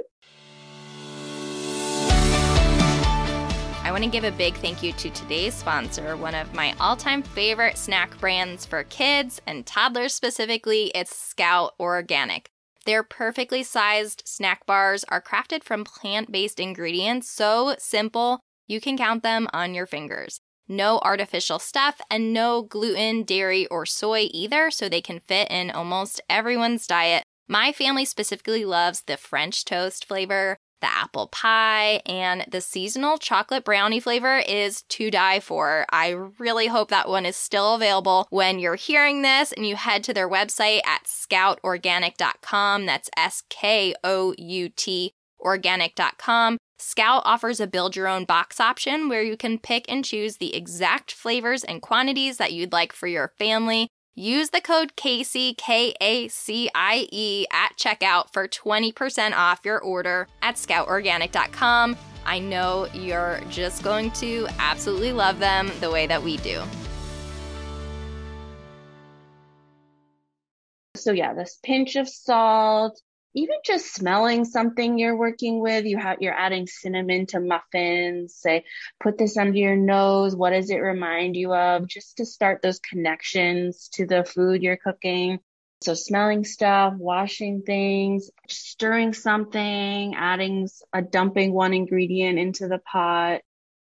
Want 4.02 4.12
to 4.12 4.20
give 4.20 4.34
a 4.34 4.36
big 4.36 4.56
thank 4.56 4.82
you 4.82 4.94
to 4.94 5.12
today's 5.12 5.54
sponsor, 5.54 6.18
one 6.18 6.34
of 6.34 6.56
my 6.56 6.74
all 6.80 6.96
time 6.96 7.22
favorite 7.22 7.78
snack 7.78 8.20
brands 8.20 8.66
for 8.66 8.84
kids 8.86 9.40
and 9.46 9.64
toddlers 9.64 10.16
specifically. 10.16 10.92
It's 10.96 11.14
Skout 11.14 11.74
Organic. 11.80 12.50
Their 12.88 13.04
perfectly 13.04 13.62
sized 13.62 14.24
snack 14.26 14.66
bars 14.66 15.06
are 15.10 15.22
crafted 15.22 15.64
from 15.64 15.84
plant 15.84 16.32
based 16.32 16.60
ingredients, 16.60 17.30
so 17.30 17.76
simple 17.78 18.40
you 18.68 18.82
can 18.82 18.98
count 18.98 19.22
them 19.22 19.48
on 19.54 19.76
your 19.76 19.86
fingers. 19.86 20.40
No 20.68 20.98
artificial 21.04 21.60
stuff 21.60 22.02
and 22.10 22.34
no 22.34 22.64
gluten, 22.64 23.22
dairy, 23.22 23.68
or 23.68 23.86
soy 23.86 24.30
either, 24.32 24.72
so 24.72 24.90
they 24.90 25.02
can 25.02 25.20
fit 25.20 25.52
in 25.52 25.70
almost 25.70 26.20
everyone's 26.28 26.88
diet. 26.88 27.24
My 27.48 27.72
family 27.72 28.06
specifically 28.06 28.66
loves 28.66 29.04
the 29.04 29.16
French 29.16 29.64
toast 29.64 30.08
flavor 30.08 30.58
the 30.82 30.92
apple 30.92 31.28
pie, 31.28 32.02
and 32.06 32.46
the 32.50 32.62
seasonal 32.62 33.18
chocolate 33.18 33.64
brownie 33.64 34.00
flavor 34.00 34.38
is 34.40 34.82
to 34.84 35.10
die 35.10 35.40
for. 35.40 35.86
I 35.90 36.10
really 36.40 36.68
hope 36.68 36.90
that 36.90 37.10
one 37.10 37.26
is 37.26 37.36
still 37.36 37.76
available 37.76 38.28
when 38.30 38.60
you're 38.60 38.76
hearing 38.76 39.22
this 39.22 39.52
and 39.52 39.66
you 39.66 39.76
head 39.76 40.04
to 40.06 40.14
their 40.14 40.30
website 40.30 40.82
at 40.86 41.06
skoutorganic.com. 41.06 42.86
That's 42.86 43.10
S 43.16 43.44
K 43.50 43.96
O 44.04 44.34
U 44.38 44.70
T 44.70 45.14
organic.com. 45.40 46.58
Skout 46.80 47.22
offers 47.26 47.60
a 47.60 47.68
build 47.68 47.96
your 47.96 48.08
own 48.08 48.26
box 48.26 48.60
option 48.60 49.08
where 49.08 49.22
you 49.22 49.38
can 49.38 49.60
pick 49.60 49.86
and 49.88 50.04
choose 50.04 50.38
the 50.38 50.56
exact 50.56 51.12
flavors 51.12 51.64
and 51.64 51.82
quantities 51.82 52.38
that 52.38 52.54
you'd 52.54 52.72
like 52.72 52.92
for 52.92 53.08
your 53.08 53.34
family. 53.38 53.88
Use 54.22 54.52
the 54.52 54.62
code 54.62 54.96
Kacie, 54.96 55.58
K 55.58 55.96
A 56.00 56.28
C 56.28 56.70
I 56.76 57.08
E, 57.12 57.48
at 57.52 57.72
checkout 57.76 58.32
for 58.32 58.48
20% 58.48 59.36
off 59.36 59.62
your 59.66 59.80
order 59.80 60.28
at 60.44 60.58
skoutorganic.com. 60.58 61.98
I 62.24 62.38
know 62.38 62.88
you're 62.94 63.42
just 63.50 63.82
going 63.82 64.12
to 64.12 64.48
absolutely 64.60 65.12
love 65.12 65.40
them 65.40 65.72
the 65.80 65.90
way 65.90 66.06
that 66.06 66.22
we 66.22 66.38
do. 66.38 66.62
So, 70.94 71.14
yeah, 71.14 71.34
this 71.34 71.58
pinch 71.64 71.96
of 71.96 72.08
salt, 72.08 73.02
even 73.34 73.58
just 73.66 73.94
smelling 73.94 74.46
something 74.46 74.98
you're 74.98 75.18
working 75.18 75.62
with, 75.62 75.86
you 75.86 75.98
have 75.98 76.18
you're 76.22 76.34
adding 76.34 76.68
cinnamon 76.68 77.26
to 77.28 77.40
muffins, 77.40 78.36
say, 78.36 78.66
put 79.00 79.18
this 79.18 79.38
under 79.38 79.58
your 79.58 79.76
nose. 79.76 80.36
What 80.36 80.52
does 80.52 80.70
it 80.70 80.78
remind 80.78 81.36
you 81.36 81.54
of? 81.54 81.88
Just 81.88 82.18
to 82.18 82.26
start 82.26 82.62
those 82.62 82.80
connections 82.80 83.90
to 83.94 84.06
the 84.06 84.24
food 84.24 84.62
you're 84.62 84.78
cooking. 84.78 85.40
So 85.84 85.96
smelling 85.96 86.44
stuff, 86.44 86.94
washing 86.96 87.64
things, 87.64 88.30
stirring 88.48 89.14
something, 89.14 90.14
adding 90.16 90.70
a 90.94 91.02
dumping 91.02 91.54
one 91.54 91.74
ingredient 91.74 92.38
into 92.38 92.68
the 92.68 92.78
pot, 92.78 93.42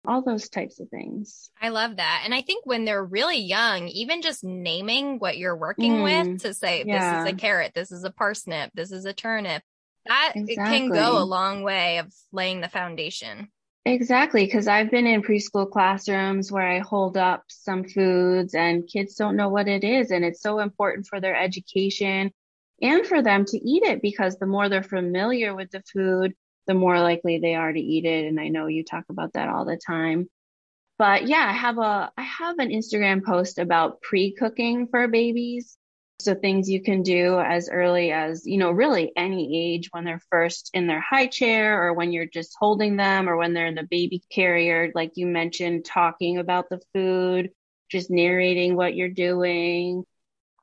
all 0.07 0.23
those 0.23 0.49
types 0.49 0.81
of 0.81 0.89
things. 0.89 1.51
I 1.61 1.71
love 1.71 1.97
that. 1.97 2.23
And 2.25 2.35
I 2.35 2.43
think 2.43 2.67
when 2.67 2.85
they're 2.85 3.05
really 3.05 3.39
young, 3.39 3.89
even 3.89 4.23
just 4.23 4.45
naming 4.45 5.19
what 5.19 5.39
you're 5.39 5.57
working 5.57 5.97
mm, 5.97 6.03
with 6.05 6.43
to 6.43 6.55
say, 6.55 6.85
yeah. 6.87 7.23
this 7.23 7.29
is 7.29 7.35
a 7.35 7.37
carrot, 7.37 7.73
this 7.75 7.93
is 7.93 8.05
a 8.05 8.11
parsnip, 8.11 8.71
this 8.75 8.93
is 8.93 9.05
a 9.05 9.13
turnip, 9.13 9.63
that 10.07 10.33
exactly. 10.35 10.79
can 10.79 10.91
go 10.91 11.19
a 11.19 11.25
long 11.25 11.63
way 11.63 11.99
of 11.99 12.13
laying 12.33 12.61
the 12.61 12.69
foundation. 12.69 13.49
Exactly, 13.85 14.45
because 14.45 14.67
I've 14.67 14.91
been 14.91 15.07
in 15.07 15.23
preschool 15.23 15.71
classrooms 15.71 16.51
where 16.51 16.67
I 16.67 16.81
hold 16.81 17.17
up 17.17 17.45
some 17.47 17.85
foods 17.85 18.55
and 18.55 18.89
kids 18.89 19.15
don't 19.15 19.37
know 19.37 19.49
what 19.49 19.69
it 19.69 19.85
is. 19.85 20.11
And 20.11 20.25
it's 20.25 20.43
so 20.43 20.59
important 20.59 21.07
for 21.07 21.21
their 21.21 21.37
education 21.37 22.33
and 22.83 23.07
for 23.07 23.23
them 23.23 23.45
to 23.45 23.57
eat 23.57 23.85
it 23.85 24.03
because 24.03 24.39
the 24.39 24.47
more 24.47 24.69
they're 24.69 24.83
familiar 24.83 25.55
with 25.55 25.71
the 25.71 25.85
food, 25.93 26.35
the 26.67 26.75
more 26.75 27.01
likely 27.01 27.39
they 27.39 27.55
are 27.55 27.73
to 27.73 27.81
eat 27.81 28.05
it. 28.05 28.27
And 28.27 28.41
I 28.41 28.49
know 28.49 28.67
you 28.67 28.85
talk 28.85 29.05
about 29.09 29.33
that 29.35 29.49
all 29.49 29.65
the 29.65 29.77
time. 29.77 30.29
But 30.99 31.27
yeah, 31.27 31.47
I 31.49 31.53
have 31.53 31.79
a 31.79 32.11
I 32.17 32.23
have 32.23 32.59
an 32.59 32.71
Instagram 32.71 33.25
post 33.25 33.59
about 33.59 34.01
pre-cooking 34.01 34.89
for 34.89 35.09
babies. 35.09 35.77
So 36.19 36.35
things 36.35 36.71
you 36.71 36.83
can 36.83 37.03
do 37.03 37.39
as 37.39 37.69
early 37.69 38.11
as, 38.11 38.47
you 38.47 38.57
know, 38.57 38.71
really 38.71 39.13
any 39.17 39.75
age 39.75 39.89
when 39.91 40.05
they're 40.05 40.23
first 40.31 40.71
in 40.73 40.87
their 40.87 41.01
high 41.01 41.27
chair 41.27 41.87
or 41.87 41.93
when 41.93 42.11
you're 42.11 42.25
just 42.25 42.57
holding 42.59 42.97
them 42.97 43.29
or 43.29 43.37
when 43.37 43.53
they're 43.53 43.67
in 43.67 43.75
the 43.75 43.87
baby 43.91 44.23
carrier, 44.33 44.91
like 44.95 45.13
you 45.17 45.27
mentioned, 45.27 45.85
talking 45.85 46.39
about 46.39 46.71
the 46.71 46.81
food, 46.95 47.51
just 47.91 48.11
narrating 48.11 48.77
what 48.77 48.97
you're 48.97 49.11
doing. 49.11 50.05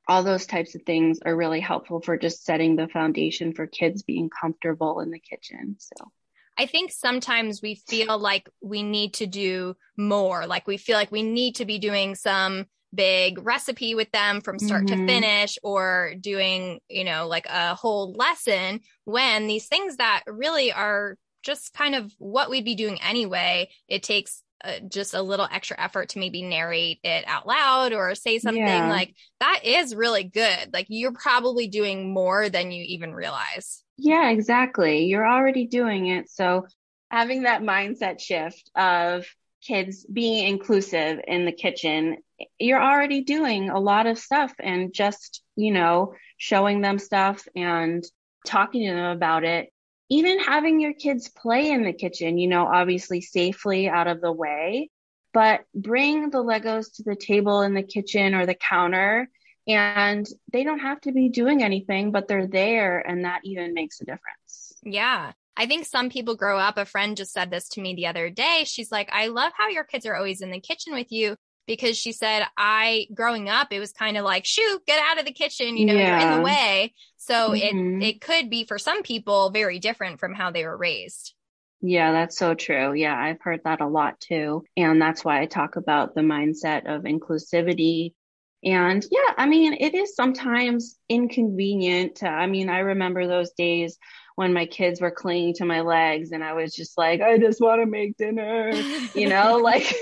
All 0.06 0.22
those 0.22 0.46
types 0.46 0.74
of 0.74 0.82
things 0.82 1.20
are 1.24 1.36
really 1.36 1.60
helpful 1.60 2.00
for 2.00 2.16
just 2.16 2.44
setting 2.44 2.76
the 2.76 2.88
foundation 2.88 3.54
for 3.54 3.66
kids 3.66 4.02
being 4.02 4.28
comfortable 4.28 5.00
in 5.00 5.10
the 5.10 5.18
kitchen. 5.18 5.76
So 5.78 6.10
I 6.56 6.66
think 6.66 6.92
sometimes 6.92 7.62
we 7.62 7.74
feel 7.74 8.18
like 8.18 8.48
we 8.62 8.82
need 8.82 9.14
to 9.14 9.26
do 9.26 9.76
more. 9.96 10.46
Like 10.46 10.66
we 10.66 10.76
feel 10.76 10.96
like 10.96 11.10
we 11.10 11.22
need 11.22 11.56
to 11.56 11.64
be 11.64 11.78
doing 11.78 12.14
some 12.14 12.66
big 12.94 13.44
recipe 13.44 13.94
with 13.94 14.10
them 14.12 14.40
from 14.40 14.58
start 14.58 14.86
mm-hmm. 14.86 15.06
to 15.06 15.12
finish 15.12 15.58
or 15.62 16.14
doing, 16.20 16.80
you 16.88 17.04
know, 17.04 17.26
like 17.26 17.46
a 17.46 17.74
whole 17.74 18.12
lesson 18.12 18.80
when 19.04 19.46
these 19.46 19.66
things 19.66 19.96
that 19.96 20.22
really 20.26 20.72
are 20.72 21.16
just 21.42 21.74
kind 21.74 21.94
of 21.94 22.12
what 22.18 22.50
we'd 22.50 22.64
be 22.64 22.74
doing 22.74 22.98
anyway, 23.02 23.68
it 23.88 24.02
takes 24.02 24.42
Uh, 24.64 24.80
just 24.88 25.12
a 25.12 25.20
little 25.20 25.46
extra 25.52 25.78
effort 25.78 26.08
to 26.08 26.18
maybe 26.18 26.40
narrate 26.40 26.98
it 27.04 27.24
out 27.26 27.46
loud 27.46 27.92
or 27.92 28.14
say 28.14 28.38
something 28.38 28.66
yeah. 28.66 28.88
like 28.88 29.14
that 29.40 29.60
is 29.62 29.94
really 29.94 30.24
good. 30.24 30.72
Like 30.72 30.86
you're 30.88 31.12
probably 31.12 31.66
doing 31.68 32.14
more 32.14 32.48
than 32.48 32.72
you 32.72 32.82
even 32.88 33.12
realize. 33.12 33.82
Yeah, 33.98 34.30
exactly. 34.30 35.04
You're 35.04 35.28
already 35.28 35.66
doing 35.66 36.06
it. 36.06 36.30
So 36.30 36.66
having 37.10 37.42
that 37.42 37.60
mindset 37.60 38.20
shift 38.20 38.70
of 38.74 39.26
kids 39.62 40.06
being 40.10 40.48
inclusive 40.48 41.20
in 41.26 41.44
the 41.44 41.52
kitchen, 41.52 42.16
you're 42.58 42.82
already 42.82 43.22
doing 43.22 43.68
a 43.68 43.78
lot 43.78 44.06
of 44.06 44.18
stuff 44.18 44.54
and 44.58 44.94
just, 44.94 45.42
you 45.56 45.72
know, 45.72 46.14
showing 46.38 46.80
them 46.80 46.98
stuff 46.98 47.46
and 47.54 48.02
talking 48.46 48.86
to 48.86 48.94
them 48.94 49.16
about 49.16 49.44
it. 49.44 49.72
Even 50.10 50.38
having 50.38 50.80
your 50.80 50.92
kids 50.92 51.28
play 51.28 51.70
in 51.70 51.82
the 51.82 51.92
kitchen, 51.92 52.38
you 52.38 52.48
know, 52.48 52.66
obviously 52.66 53.20
safely 53.20 53.88
out 53.88 54.06
of 54.06 54.20
the 54.20 54.32
way, 54.32 54.90
but 55.32 55.64
bring 55.74 56.30
the 56.30 56.42
Legos 56.42 56.94
to 56.96 57.02
the 57.02 57.16
table 57.16 57.62
in 57.62 57.74
the 57.74 57.82
kitchen 57.82 58.34
or 58.34 58.46
the 58.46 58.54
counter 58.54 59.28
and 59.66 60.28
they 60.52 60.62
don't 60.64 60.80
have 60.80 61.00
to 61.02 61.12
be 61.12 61.28
doing 61.28 61.62
anything, 61.62 62.12
but 62.12 62.28
they're 62.28 62.46
there. 62.46 62.98
And 62.98 63.24
that 63.24 63.40
even 63.44 63.74
makes 63.74 64.00
a 64.00 64.04
difference. 64.04 64.74
Yeah. 64.82 65.32
I 65.56 65.66
think 65.66 65.86
some 65.86 66.10
people 66.10 66.34
grow 66.34 66.58
up. 66.58 66.76
A 66.76 66.84
friend 66.84 67.16
just 67.16 67.32
said 67.32 67.50
this 67.50 67.68
to 67.70 67.80
me 67.80 67.94
the 67.94 68.06
other 68.06 68.28
day. 68.28 68.64
She's 68.66 68.92
like, 68.92 69.08
I 69.12 69.28
love 69.28 69.52
how 69.56 69.68
your 69.68 69.84
kids 69.84 70.04
are 70.04 70.16
always 70.16 70.42
in 70.42 70.50
the 70.50 70.60
kitchen 70.60 70.92
with 70.92 71.12
you 71.12 71.36
because 71.66 71.96
she 71.96 72.12
said, 72.12 72.44
I, 72.56 73.06
growing 73.14 73.48
up, 73.48 73.68
it 73.72 73.80
was 73.80 73.92
kind 73.92 74.16
of 74.16 74.24
like, 74.24 74.44
shoot, 74.44 74.84
get 74.86 75.02
out 75.10 75.18
of 75.18 75.24
the 75.24 75.32
kitchen, 75.32 75.76
you 75.76 75.86
know, 75.86 75.94
yeah. 75.94 76.20
you're 76.20 76.30
in 76.30 76.38
the 76.38 76.44
way. 76.44 76.94
So 77.16 77.50
mm-hmm. 77.50 78.02
it, 78.02 78.06
it 78.06 78.20
could 78.20 78.50
be 78.50 78.64
for 78.64 78.78
some 78.78 79.02
people 79.02 79.50
very 79.50 79.78
different 79.78 80.20
from 80.20 80.34
how 80.34 80.50
they 80.50 80.64
were 80.64 80.76
raised. 80.76 81.34
Yeah, 81.80 82.12
that's 82.12 82.38
so 82.38 82.54
true. 82.54 82.94
Yeah, 82.94 83.14
I've 83.14 83.40
heard 83.42 83.60
that 83.64 83.82
a 83.82 83.86
lot 83.86 84.18
too. 84.18 84.64
And 84.76 85.00
that's 85.00 85.24
why 85.24 85.40
I 85.40 85.46
talk 85.46 85.76
about 85.76 86.14
the 86.14 86.22
mindset 86.22 86.86
of 86.86 87.02
inclusivity. 87.02 88.14
And 88.62 89.04
yeah, 89.10 89.34
I 89.36 89.46
mean, 89.46 89.74
it 89.74 89.94
is 89.94 90.14
sometimes 90.14 90.98
inconvenient. 91.10 92.16
To, 92.16 92.28
I 92.28 92.46
mean, 92.46 92.70
I 92.70 92.78
remember 92.78 93.26
those 93.26 93.50
days 93.50 93.98
when 94.36 94.52
my 94.52 94.66
kids 94.66 95.00
were 95.00 95.10
clinging 95.10 95.54
to 95.54 95.64
my 95.64 95.80
legs 95.80 96.32
and 96.32 96.42
I 96.42 96.54
was 96.54 96.74
just 96.74 96.98
like, 96.98 97.20
I 97.20 97.38
just 97.38 97.60
want 97.60 97.80
to 97.80 97.86
make 97.86 98.16
dinner, 98.16 98.70
you 99.14 99.28
know, 99.28 99.58
like, 99.58 99.94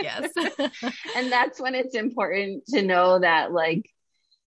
yes. 0.00 0.30
and 1.16 1.30
that's 1.30 1.60
when 1.60 1.74
it's 1.74 1.94
important 1.94 2.66
to 2.68 2.82
know 2.82 3.20
that, 3.20 3.52
like, 3.52 3.88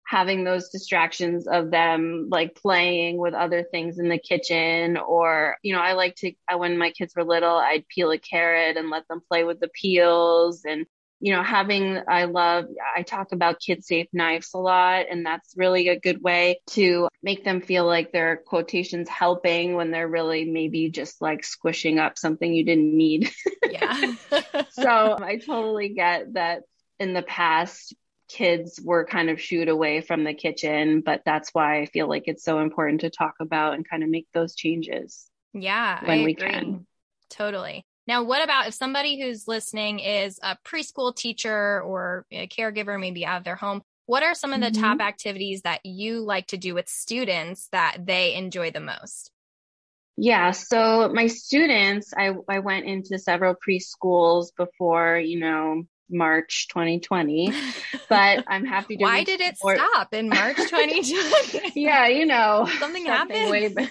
having 0.06 0.42
those 0.42 0.70
distractions 0.70 1.46
of 1.46 1.70
them 1.70 2.28
like 2.30 2.54
playing 2.54 3.18
with 3.18 3.34
other 3.34 3.62
things 3.62 3.98
in 3.98 4.08
the 4.08 4.18
kitchen 4.18 4.96
or 4.96 5.54
you 5.62 5.74
know 5.74 5.82
i 5.82 5.92
like 5.92 6.14
to 6.14 6.32
when 6.56 6.78
my 6.78 6.90
kids 6.92 7.12
were 7.14 7.24
little 7.24 7.56
i'd 7.56 7.86
peel 7.88 8.10
a 8.10 8.16
carrot 8.16 8.78
and 8.78 8.88
let 8.88 9.06
them 9.08 9.20
play 9.28 9.44
with 9.44 9.60
the 9.60 9.68
peels 9.68 10.62
and 10.64 10.86
you 11.20 11.32
know, 11.32 11.42
having, 11.42 12.00
I 12.06 12.24
love, 12.24 12.66
I 12.96 13.02
talk 13.02 13.32
about 13.32 13.60
kid 13.60 13.84
safe 13.84 14.06
knives 14.12 14.50
a 14.54 14.58
lot, 14.58 15.06
and 15.10 15.26
that's 15.26 15.54
really 15.56 15.88
a 15.88 15.98
good 15.98 16.22
way 16.22 16.60
to 16.70 17.08
make 17.22 17.44
them 17.44 17.60
feel 17.60 17.86
like 17.86 18.12
their 18.12 18.36
quotations 18.36 19.08
helping 19.08 19.74
when 19.74 19.90
they're 19.90 20.08
really 20.08 20.44
maybe 20.44 20.90
just 20.90 21.20
like 21.20 21.44
squishing 21.44 21.98
up 21.98 22.18
something 22.18 22.52
you 22.52 22.64
didn't 22.64 22.96
need. 22.96 23.32
Yeah. 23.68 24.14
so 24.70 25.16
I 25.20 25.40
totally 25.44 25.90
get 25.90 26.34
that 26.34 26.62
in 26.98 27.14
the 27.14 27.22
past, 27.22 27.94
kids 28.28 28.80
were 28.82 29.04
kind 29.04 29.30
of 29.30 29.40
shooed 29.40 29.68
away 29.68 30.00
from 30.00 30.22
the 30.22 30.34
kitchen, 30.34 31.00
but 31.00 31.22
that's 31.24 31.50
why 31.52 31.80
I 31.80 31.86
feel 31.86 32.08
like 32.08 32.24
it's 32.26 32.44
so 32.44 32.60
important 32.60 33.00
to 33.00 33.10
talk 33.10 33.34
about 33.40 33.74
and 33.74 33.88
kind 33.88 34.02
of 34.02 34.08
make 34.08 34.28
those 34.32 34.54
changes. 34.54 35.26
Yeah. 35.52 36.04
When 36.04 36.24
we 36.24 36.34
can. 36.34 36.86
Totally. 37.30 37.84
Now, 38.08 38.22
what 38.22 38.42
about 38.42 38.66
if 38.68 38.72
somebody 38.72 39.20
who's 39.20 39.46
listening 39.46 39.98
is 39.98 40.40
a 40.42 40.56
preschool 40.64 41.14
teacher 41.14 41.82
or 41.82 42.24
a 42.32 42.48
caregiver, 42.48 42.98
maybe 42.98 43.26
out 43.26 43.36
of 43.36 43.44
their 43.44 43.54
home? 43.54 43.82
What 44.06 44.22
are 44.22 44.34
some 44.34 44.54
of 44.54 44.60
the 44.60 44.68
mm-hmm. 44.68 44.82
top 44.82 45.00
activities 45.02 45.60
that 45.62 45.84
you 45.84 46.20
like 46.20 46.46
to 46.46 46.56
do 46.56 46.74
with 46.74 46.88
students 46.88 47.68
that 47.72 47.98
they 48.06 48.34
enjoy 48.34 48.70
the 48.70 48.80
most? 48.80 49.30
Yeah, 50.16 50.52
so 50.52 51.10
my 51.12 51.26
students, 51.26 52.14
I, 52.16 52.32
I 52.48 52.60
went 52.60 52.86
into 52.86 53.18
several 53.18 53.54
preschools 53.54 54.56
before, 54.56 55.18
you 55.18 55.38
know, 55.38 55.82
March 56.08 56.68
2020, 56.68 57.52
but 58.08 58.42
I'm 58.48 58.64
happy 58.64 58.96
to. 58.96 59.02
Why 59.02 59.22
did 59.22 59.42
it 59.42 59.58
stop 59.58 60.14
in 60.14 60.30
March 60.30 60.56
2020? 60.70 61.72
yeah, 61.78 62.08
you 62.08 62.24
know, 62.24 62.66
something, 62.80 63.04
something 63.04 63.06
happened 63.06 63.50
way, 63.50 63.90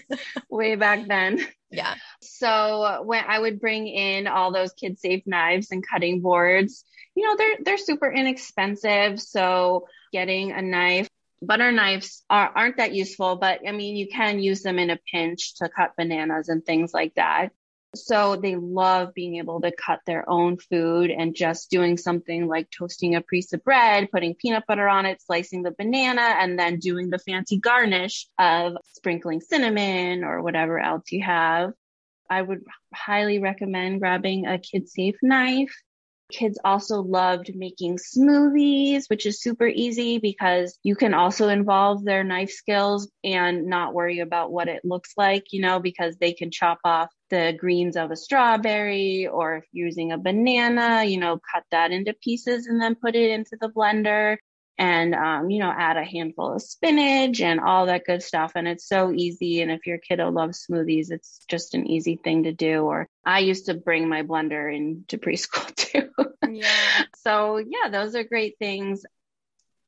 way 0.49 0.75
back 0.75 1.07
then. 1.07 1.45
Yeah. 1.69 1.95
So 2.21 3.03
when 3.03 3.23
I 3.27 3.39
would 3.39 3.59
bring 3.59 3.87
in 3.87 4.27
all 4.27 4.51
those 4.51 4.73
kid 4.73 4.99
safe 4.99 5.23
knives 5.25 5.71
and 5.71 5.85
cutting 5.85 6.21
boards, 6.21 6.85
you 7.15 7.25
know, 7.25 7.35
they're 7.35 7.57
they're 7.63 7.77
super 7.77 8.11
inexpensive. 8.11 9.19
So 9.19 9.87
getting 10.13 10.51
a 10.51 10.61
knife, 10.61 11.09
butter 11.41 11.71
knives 11.71 12.23
are, 12.29 12.51
aren't 12.55 12.77
that 12.77 12.93
useful, 12.93 13.35
but 13.35 13.61
I 13.67 13.71
mean, 13.71 13.95
you 13.95 14.07
can 14.07 14.39
use 14.39 14.61
them 14.61 14.79
in 14.79 14.89
a 14.89 14.99
pinch 15.11 15.55
to 15.55 15.69
cut 15.69 15.95
bananas 15.97 16.49
and 16.49 16.65
things 16.65 16.93
like 16.93 17.15
that. 17.15 17.51
So 18.05 18.35
they 18.35 18.55
love 18.55 19.13
being 19.13 19.37
able 19.37 19.61
to 19.61 19.71
cut 19.71 20.01
their 20.05 20.29
own 20.29 20.57
food 20.57 21.11
and 21.11 21.35
just 21.35 21.69
doing 21.69 21.97
something 21.97 22.47
like 22.47 22.69
toasting 22.71 23.15
a 23.15 23.21
piece 23.21 23.53
of 23.53 23.63
bread, 23.63 24.11
putting 24.11 24.35
peanut 24.35 24.65
butter 24.67 24.87
on 24.87 25.05
it, 25.05 25.21
slicing 25.21 25.63
the 25.63 25.71
banana, 25.71 26.21
and 26.21 26.57
then 26.57 26.79
doing 26.79 27.09
the 27.09 27.19
fancy 27.19 27.57
garnish 27.57 28.27
of 28.37 28.77
sprinkling 28.93 29.41
cinnamon 29.41 30.23
or 30.23 30.41
whatever 30.41 30.79
else 30.79 31.11
you 31.11 31.23
have. 31.23 31.73
I 32.29 32.41
would 32.41 32.63
highly 32.93 33.39
recommend 33.39 33.99
grabbing 33.99 34.45
a 34.45 34.59
kid 34.59 34.89
safe 34.89 35.17
knife 35.21 35.73
Kids 36.31 36.59
also 36.65 37.01
loved 37.01 37.55
making 37.55 37.97
smoothies, 37.97 39.09
which 39.09 39.25
is 39.25 39.41
super 39.41 39.67
easy 39.67 40.17
because 40.17 40.77
you 40.83 40.95
can 40.95 41.13
also 41.13 41.47
involve 41.47 42.03
their 42.03 42.23
knife 42.23 42.51
skills 42.51 43.09
and 43.23 43.65
not 43.65 43.93
worry 43.93 44.19
about 44.19 44.51
what 44.51 44.67
it 44.67 44.83
looks 44.83 45.13
like, 45.15 45.45
you 45.51 45.61
know, 45.61 45.79
because 45.79 46.17
they 46.17 46.33
can 46.33 46.51
chop 46.51 46.79
off 46.83 47.09
the 47.29 47.55
greens 47.57 47.95
of 47.95 48.11
a 48.11 48.15
strawberry 48.15 49.27
or 49.27 49.57
if 49.57 49.65
using 49.71 50.11
a 50.11 50.17
banana, 50.17 51.03
you 51.03 51.17
know, 51.17 51.39
cut 51.53 51.63
that 51.71 51.91
into 51.91 52.13
pieces 52.21 52.67
and 52.67 52.81
then 52.81 52.95
put 52.95 53.15
it 53.15 53.31
into 53.31 53.57
the 53.59 53.69
blender 53.69 54.37
and 54.77 55.15
um, 55.15 55.49
you 55.49 55.59
know 55.59 55.73
add 55.75 55.97
a 55.97 56.03
handful 56.03 56.53
of 56.53 56.61
spinach 56.61 57.41
and 57.41 57.59
all 57.59 57.85
that 57.87 58.05
good 58.05 58.21
stuff 58.21 58.53
and 58.55 58.67
it's 58.67 58.87
so 58.87 59.11
easy 59.11 59.61
and 59.61 59.71
if 59.71 59.85
your 59.85 59.97
kiddo 59.97 60.29
loves 60.29 60.65
smoothies 60.69 61.11
it's 61.11 61.39
just 61.47 61.73
an 61.73 61.87
easy 61.87 62.19
thing 62.23 62.43
to 62.43 62.51
do 62.51 62.81
or 62.81 63.07
i 63.25 63.39
used 63.39 63.65
to 63.65 63.73
bring 63.73 64.07
my 64.07 64.23
blender 64.23 64.73
into 64.75 65.17
preschool 65.17 65.73
too 65.75 66.09
yeah 66.49 67.03
so 67.17 67.57
yeah 67.57 67.89
those 67.89 68.15
are 68.15 68.23
great 68.23 68.55
things 68.59 69.03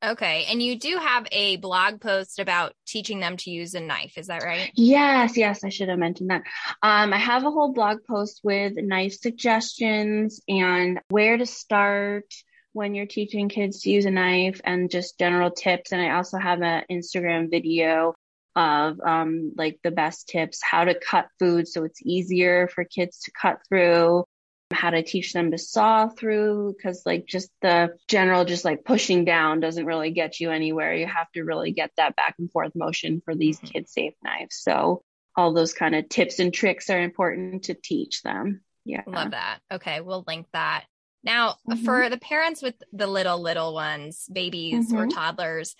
Okay. 0.01 0.45
And 0.49 0.63
you 0.63 0.79
do 0.79 0.97
have 0.97 1.27
a 1.31 1.57
blog 1.57 1.99
post 1.99 2.39
about 2.39 2.73
teaching 2.87 3.19
them 3.19 3.35
to 3.37 3.51
use 3.51 3.73
a 3.73 3.81
knife. 3.81 4.17
Is 4.17 4.27
that 4.27 4.43
right? 4.43 4.71
Yes. 4.73 5.35
Yes. 5.35 5.63
I 5.63 5.69
should 5.69 5.89
have 5.89 5.99
mentioned 5.99 6.29
that. 6.29 6.43
Um, 6.81 7.11
I 7.11 7.17
have 7.17 7.43
a 7.43 7.51
whole 7.51 7.73
blog 7.73 8.05
post 8.07 8.39
with 8.41 8.73
knife 8.77 9.13
suggestions 9.13 10.39
and 10.47 11.01
where 11.09 11.37
to 11.37 11.45
start 11.45 12.33
when 12.73 12.95
you're 12.95 13.05
teaching 13.05 13.49
kids 13.49 13.81
to 13.81 13.89
use 13.89 14.05
a 14.05 14.11
knife 14.11 14.61
and 14.63 14.91
just 14.91 15.17
general 15.17 15.51
tips. 15.51 15.91
And 15.91 16.01
I 16.01 16.15
also 16.15 16.37
have 16.37 16.61
an 16.61 16.83
Instagram 16.91 17.49
video 17.49 18.13
of 18.55 18.99
um, 19.01 19.53
like 19.55 19.79
the 19.83 19.91
best 19.91 20.27
tips, 20.27 20.61
how 20.61 20.83
to 20.83 20.99
cut 20.99 21.27
food 21.39 21.67
so 21.67 21.83
it's 21.83 22.01
easier 22.03 22.67
for 22.67 22.83
kids 22.83 23.19
to 23.21 23.31
cut 23.31 23.59
through, 23.67 24.25
how 24.71 24.89
to 24.89 25.03
teach 25.03 25.33
them 25.33 25.51
to 25.51 25.57
saw 25.57 26.07
through 26.07 26.75
because 26.75 27.03
like 27.05 27.25
just 27.25 27.49
the 27.61 27.89
general 28.07 28.45
just 28.45 28.65
like 28.65 28.83
pushing 28.83 29.25
down 29.25 29.59
doesn't 29.59 29.85
really 29.85 30.11
get 30.11 30.39
you 30.39 30.51
anywhere. 30.51 30.93
You 30.93 31.07
have 31.07 31.31
to 31.33 31.43
really 31.43 31.71
get 31.71 31.91
that 31.97 32.15
back 32.15 32.35
and 32.37 32.51
forth 32.51 32.75
motion 32.75 33.21
for 33.23 33.35
these 33.35 33.57
mm-hmm. 33.57 33.67
kid 33.67 33.89
safe 33.89 34.13
knives. 34.23 34.57
So 34.57 35.01
all 35.35 35.53
those 35.53 35.73
kind 35.73 35.95
of 35.95 36.09
tips 36.09 36.39
and 36.39 36.53
tricks 36.53 36.89
are 36.89 37.01
important 37.01 37.63
to 37.65 37.73
teach 37.73 38.21
them. 38.21 38.61
Yeah. 38.85 39.03
Love 39.07 39.31
that. 39.31 39.59
Okay 39.71 40.01
we'll 40.01 40.23
link 40.27 40.47
that 40.53 40.85
now 41.23 41.55
mm-hmm. 41.69 41.83
for 41.83 42.09
the 42.09 42.17
parents 42.17 42.61
with 42.61 42.75
the 42.93 43.07
little 43.07 43.41
little 43.41 43.73
ones 43.73 44.27
babies 44.31 44.87
mm-hmm. 44.87 44.97
or 44.97 45.07
toddlers 45.07 45.75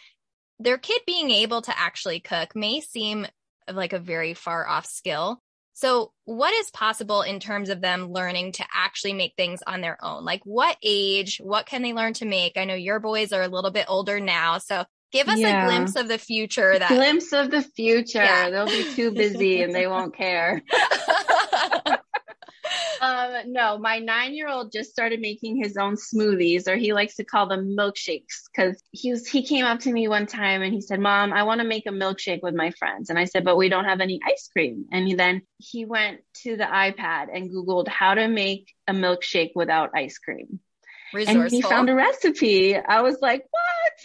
their 0.60 0.78
kid 0.78 1.02
being 1.06 1.32
able 1.32 1.62
to 1.62 1.78
actually 1.80 2.20
cook 2.20 2.56
may 2.56 2.82
seem 2.82 3.26
like 3.72 3.94
a 3.94 4.00
very 4.00 4.34
far 4.34 4.68
off 4.68 4.86
skill 4.86 5.42
so, 5.80 6.12
what 6.26 6.54
is 6.56 6.70
possible 6.72 7.22
in 7.22 7.40
terms 7.40 7.70
of 7.70 7.80
them 7.80 8.12
learning 8.12 8.52
to 8.54 8.66
actually 8.76 9.14
make 9.14 9.36
things 9.38 9.62
on 9.66 9.80
their 9.80 9.98
own? 10.04 10.26
Like, 10.26 10.42
what 10.44 10.76
age? 10.84 11.40
What 11.42 11.68
can 11.68 11.84
they 11.84 11.94
learn 11.94 12.12
to 12.16 12.26
make? 12.26 12.58
I 12.58 12.66
know 12.66 12.76
your 12.76 13.00
boys 13.00 13.32
are 13.32 13.44
a 13.44 13.48
little 13.48 13.72
bit 13.72 13.86
older 13.88 14.20
now. 14.20 14.58
So, 14.58 14.84
give 15.14 15.30
us 15.30 15.40
yeah. 15.40 15.64
a 15.64 15.68
glimpse 15.68 15.96
of 15.96 16.10
the 16.10 16.18
future. 16.18 16.78
That 16.78 16.90
glimpse 16.90 17.32
of 17.32 17.50
the 17.50 17.62
future. 17.62 18.22
Yeah. 18.22 18.50
They'll 18.50 18.66
be 18.66 18.94
too 18.94 19.12
busy 19.14 19.62
and 19.62 19.74
they 19.74 19.88
won't 19.88 20.14
care. 20.14 20.62
um, 23.02 23.52
no, 23.52 23.78
my 23.78 24.00
nine 24.00 24.34
year 24.34 24.48
old 24.48 24.72
just 24.72 24.92
started 24.92 25.20
making 25.20 25.62
his 25.62 25.78
own 25.78 25.96
smoothies, 25.96 26.68
or 26.68 26.76
he 26.76 26.94
likes 26.94 27.16
to 27.16 27.24
call 27.24 27.48
them 27.48 27.76
milkshakes, 27.78 28.50
because 28.54 28.82
he 28.92 29.12
was 29.12 29.28
he 29.28 29.44
came 29.44 29.66
up 29.66 29.80
to 29.82 29.92
me 29.92 30.08
one 30.08 30.26
time 30.26 30.62
and 30.62 30.74
he 30.74 30.82
said, 30.82 31.00
"Mom, 31.00 31.34
I 31.34 31.44
want 31.44 31.62
to 31.62 31.68
make 31.68 31.86
a 31.86 31.92
milkshake 31.92 32.42
with 32.42 32.56
my 32.56 32.72
friends." 32.72 33.10
And 33.10 33.18
I 33.18 33.26
said, 33.26 33.44
"But 33.44 33.58
we 33.58 33.70
don't 33.70 33.86
have 33.86 34.02
any 34.02 34.20
ice 34.26 34.50
cream." 34.52 34.86
And 34.92 35.08
he, 35.08 35.16
then 35.16 35.42
he 35.58 35.86
went 35.86 36.22
to 36.44 36.56
the 36.56 36.66
iPad 36.66 37.28
and 37.34 37.50
Googled 37.50 37.88
how 37.88 38.14
to 38.14 38.28
make 38.28 38.74
a 38.88 38.94
milkshake 38.94 39.52
without 39.56 39.92
ice 39.96 40.18
cream. 40.18 40.60
Resourceful. 41.14 41.42
And 41.42 41.52
he 41.52 41.62
found 41.62 41.90
a 41.90 41.96
recipe. 41.96 42.78
I 42.78 43.02
was 43.02 43.18
like, 43.22 43.46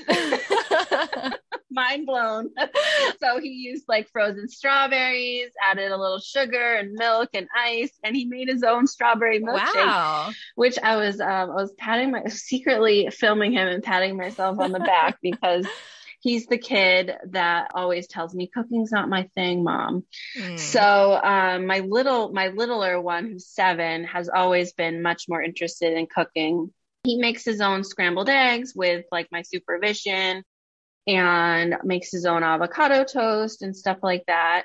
what? 0.07 1.35
Mind 1.75 2.07
blown. 2.07 2.51
so 3.21 3.41
he 3.41 3.49
used 3.49 3.85
like 3.89 4.09
frozen 4.11 4.49
strawberries, 4.49 5.51
added 5.63 5.91
a 5.91 5.97
little 5.97 6.21
sugar 6.21 6.75
and 6.75 6.93
milk 6.93 7.31
and 7.35 7.49
ice, 7.55 7.91
and 8.03 8.15
he 8.15 8.25
made 8.27 8.49
his 8.49 8.63
own 8.63 8.87
strawberry 8.87 9.41
milkshake. 9.41 9.75
Wow. 9.75 10.31
Which 10.55 10.79
I 10.81 10.97
was 10.97 11.21
um 11.21 11.29
I 11.29 11.45
was 11.47 11.73
patting 11.77 12.13
my 12.13 12.25
secretly 12.29 13.11
filming 13.11 13.53
him 13.53 13.67
and 13.69 13.83
patting 13.83 14.17
myself 14.17 14.59
on 14.61 14.73
the 14.73 14.79
back 14.79 15.19
because 15.23 15.67
he's 16.21 16.47
the 16.47 16.59
kid 16.59 17.13
that 17.31 17.71
always 17.75 18.07
tells 18.07 18.35
me 18.35 18.47
cooking's 18.53 18.91
not 18.91 19.11
my 19.11 19.25
thing 19.35 19.63
mom 19.63 20.05
mm. 20.37 20.59
so 20.59 21.21
um, 21.23 21.67
my 21.67 21.81
little 21.81 22.33
my 22.33 22.49
littler 22.49 22.99
one 22.99 23.27
who's 23.27 23.47
seven 23.47 24.05
has 24.05 24.31
always 24.31 24.73
been 24.73 25.03
much 25.03 25.27
more 25.29 25.43
interested 25.43 25.93
in 25.93 26.07
cooking 26.07 26.73
he 27.05 27.19
makes 27.19 27.45
his 27.45 27.61
own 27.61 27.85
scrambled 27.85 28.31
eggs 28.31 28.73
with 28.75 29.05
like 29.13 29.29
my 29.31 29.43
supervision 29.43 30.43
and 31.07 31.77
makes 31.85 32.11
his 32.11 32.27
own 32.27 32.43
avocado 32.43 33.05
toast 33.05 33.63
and 33.63 33.77
stuff 33.77 33.99
like 34.03 34.25
that. 34.27 34.65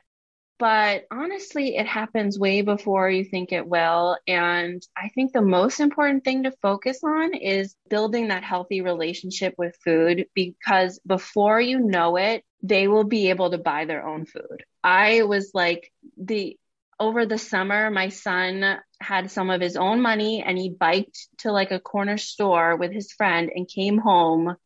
But 0.59 1.05
honestly, 1.09 1.77
it 1.77 1.87
happens 1.87 2.37
way 2.37 2.61
before 2.61 3.09
you 3.09 3.23
think 3.23 3.53
it 3.53 3.65
will. 3.65 4.17
And 4.27 4.85
I 4.95 5.07
think 5.07 5.31
the 5.31 5.41
most 5.41 5.79
important 5.79 6.25
thing 6.25 6.43
to 6.43 6.51
focus 6.61 6.99
on 7.01 7.33
is 7.33 7.75
building 7.89 8.27
that 8.27 8.43
healthy 8.43 8.81
relationship 8.81 9.55
with 9.57 9.77
food 9.85 10.25
because 10.35 10.99
before 11.07 11.61
you 11.61 11.79
know 11.79 12.17
it, 12.17 12.43
they 12.61 12.89
will 12.89 13.05
be 13.05 13.29
able 13.29 13.51
to 13.51 13.57
buy 13.57 13.85
their 13.85 14.05
own 14.05 14.25
food. 14.25 14.65
I 14.83 15.23
was 15.23 15.51
like 15.53 15.93
the 16.17 16.57
over 16.99 17.25
the 17.25 17.37
summer, 17.37 17.89
my 17.89 18.09
son 18.09 18.79
had 18.99 19.31
some 19.31 19.49
of 19.49 19.61
his 19.61 19.77
own 19.77 20.01
money 20.01 20.43
and 20.45 20.57
he 20.57 20.69
biked 20.69 21.29
to 21.37 21.53
like 21.53 21.71
a 21.71 21.79
corner 21.79 22.17
store 22.17 22.75
with 22.75 22.91
his 22.91 23.13
friend 23.13 23.49
and 23.55 23.65
came 23.65 23.97
home 23.97 24.57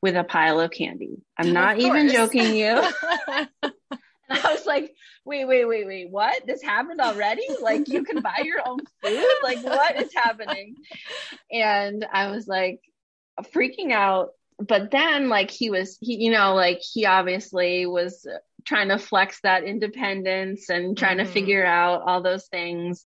with 0.00 0.16
a 0.16 0.24
pile 0.24 0.60
of 0.60 0.70
candy. 0.70 1.22
I'm 1.36 1.52
not 1.52 1.78
even 1.78 2.08
joking 2.10 2.54
you. 2.54 2.82
I 4.30 4.52
was 4.52 4.66
like, 4.66 4.94
wait, 5.24 5.46
wait, 5.46 5.64
wait, 5.66 5.86
wait, 5.86 6.10
what? 6.10 6.46
This 6.46 6.62
happened 6.62 7.00
already? 7.00 7.46
Like, 7.62 7.88
you 7.88 8.04
can 8.04 8.20
buy 8.20 8.42
your 8.44 8.60
own 8.66 8.78
food? 9.02 9.26
Like, 9.42 9.62
what 9.62 10.00
is 10.00 10.12
happening? 10.14 10.76
And 11.50 12.06
I 12.12 12.30
was 12.30 12.46
like, 12.46 12.80
freaking 13.54 13.92
out. 13.92 14.30
But 14.58 14.90
then, 14.90 15.28
like, 15.28 15.50
he 15.50 15.70
was, 15.70 15.96
he, 16.00 16.16
you 16.16 16.30
know, 16.30 16.54
like, 16.54 16.80
he 16.80 17.06
obviously 17.06 17.86
was 17.86 18.26
trying 18.66 18.88
to 18.88 18.98
flex 18.98 19.40
that 19.42 19.64
independence 19.64 20.68
and 20.68 20.96
trying 20.96 21.18
mm-hmm. 21.18 21.26
to 21.26 21.32
figure 21.32 21.64
out 21.64 22.02
all 22.02 22.22
those 22.22 22.46
things. 22.48 23.06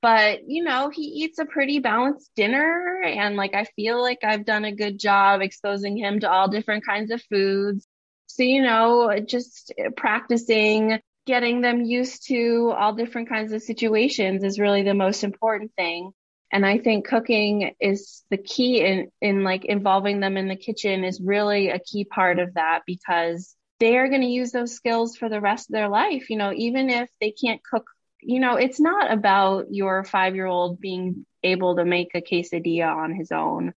But, 0.00 0.40
you 0.46 0.62
know, 0.62 0.90
he 0.90 1.02
eats 1.02 1.38
a 1.38 1.44
pretty 1.44 1.80
balanced 1.80 2.30
dinner. 2.36 3.02
And 3.04 3.36
like, 3.36 3.54
I 3.54 3.64
feel 3.76 4.00
like 4.00 4.18
I've 4.22 4.44
done 4.44 4.64
a 4.64 4.74
good 4.74 4.98
job 4.98 5.40
exposing 5.40 5.96
him 5.96 6.20
to 6.20 6.30
all 6.30 6.48
different 6.48 6.86
kinds 6.86 7.10
of 7.10 7.22
foods. 7.22 7.86
So, 8.26 8.42
you 8.42 8.62
know, 8.62 9.18
just 9.26 9.72
practicing 9.96 11.00
getting 11.26 11.60
them 11.60 11.82
used 11.82 12.26
to 12.26 12.72
all 12.78 12.94
different 12.94 13.28
kinds 13.28 13.52
of 13.52 13.62
situations 13.62 14.42
is 14.44 14.58
really 14.58 14.82
the 14.82 14.94
most 14.94 15.24
important 15.24 15.70
thing. 15.76 16.10
And 16.50 16.64
I 16.64 16.78
think 16.78 17.06
cooking 17.06 17.74
is 17.80 18.24
the 18.30 18.38
key 18.38 18.80
in, 18.80 19.10
in 19.20 19.44
like 19.44 19.66
involving 19.66 20.20
them 20.20 20.38
in 20.38 20.48
the 20.48 20.56
kitchen 20.56 21.04
is 21.04 21.20
really 21.20 21.68
a 21.68 21.78
key 21.78 22.04
part 22.04 22.38
of 22.38 22.54
that 22.54 22.80
because 22.86 23.54
they 23.78 23.98
are 23.98 24.08
going 24.08 24.22
to 24.22 24.26
use 24.26 24.52
those 24.52 24.74
skills 24.74 25.16
for 25.16 25.28
the 25.28 25.40
rest 25.40 25.68
of 25.68 25.74
their 25.74 25.88
life. 25.88 26.30
You 26.30 26.38
know, 26.38 26.52
even 26.54 26.88
if 26.88 27.10
they 27.20 27.32
can't 27.32 27.60
cook, 27.62 27.84
you 28.20 28.40
know, 28.40 28.56
it's 28.56 28.80
not 28.80 29.12
about 29.12 29.66
your 29.70 30.04
five 30.04 30.34
year 30.34 30.46
old 30.46 30.80
being 30.80 31.26
able 31.42 31.76
to 31.76 31.84
make 31.84 32.10
a 32.14 32.20
quesadilla 32.20 32.94
on 32.94 33.14
his 33.14 33.32
own. 33.32 33.72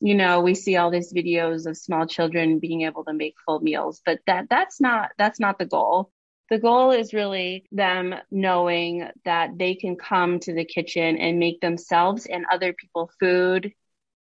You 0.00 0.14
know, 0.14 0.40
we 0.40 0.54
see 0.54 0.76
all 0.76 0.90
these 0.90 1.12
videos 1.12 1.66
of 1.66 1.76
small 1.76 2.06
children 2.06 2.58
being 2.58 2.82
able 2.82 3.04
to 3.04 3.12
make 3.12 3.34
full 3.44 3.60
meals, 3.60 4.02
but 4.04 4.20
that 4.26 4.46
that's 4.50 4.80
not 4.80 5.10
that's 5.18 5.40
not 5.40 5.58
the 5.58 5.66
goal. 5.66 6.10
The 6.50 6.58
goal 6.58 6.92
is 6.92 7.14
really 7.14 7.66
them 7.72 8.14
knowing 8.30 9.08
that 9.24 9.58
they 9.58 9.74
can 9.74 9.96
come 9.96 10.38
to 10.40 10.54
the 10.54 10.64
kitchen 10.64 11.16
and 11.18 11.38
make 11.38 11.60
themselves 11.60 12.26
and 12.26 12.44
other 12.50 12.72
people 12.72 13.10
food 13.18 13.72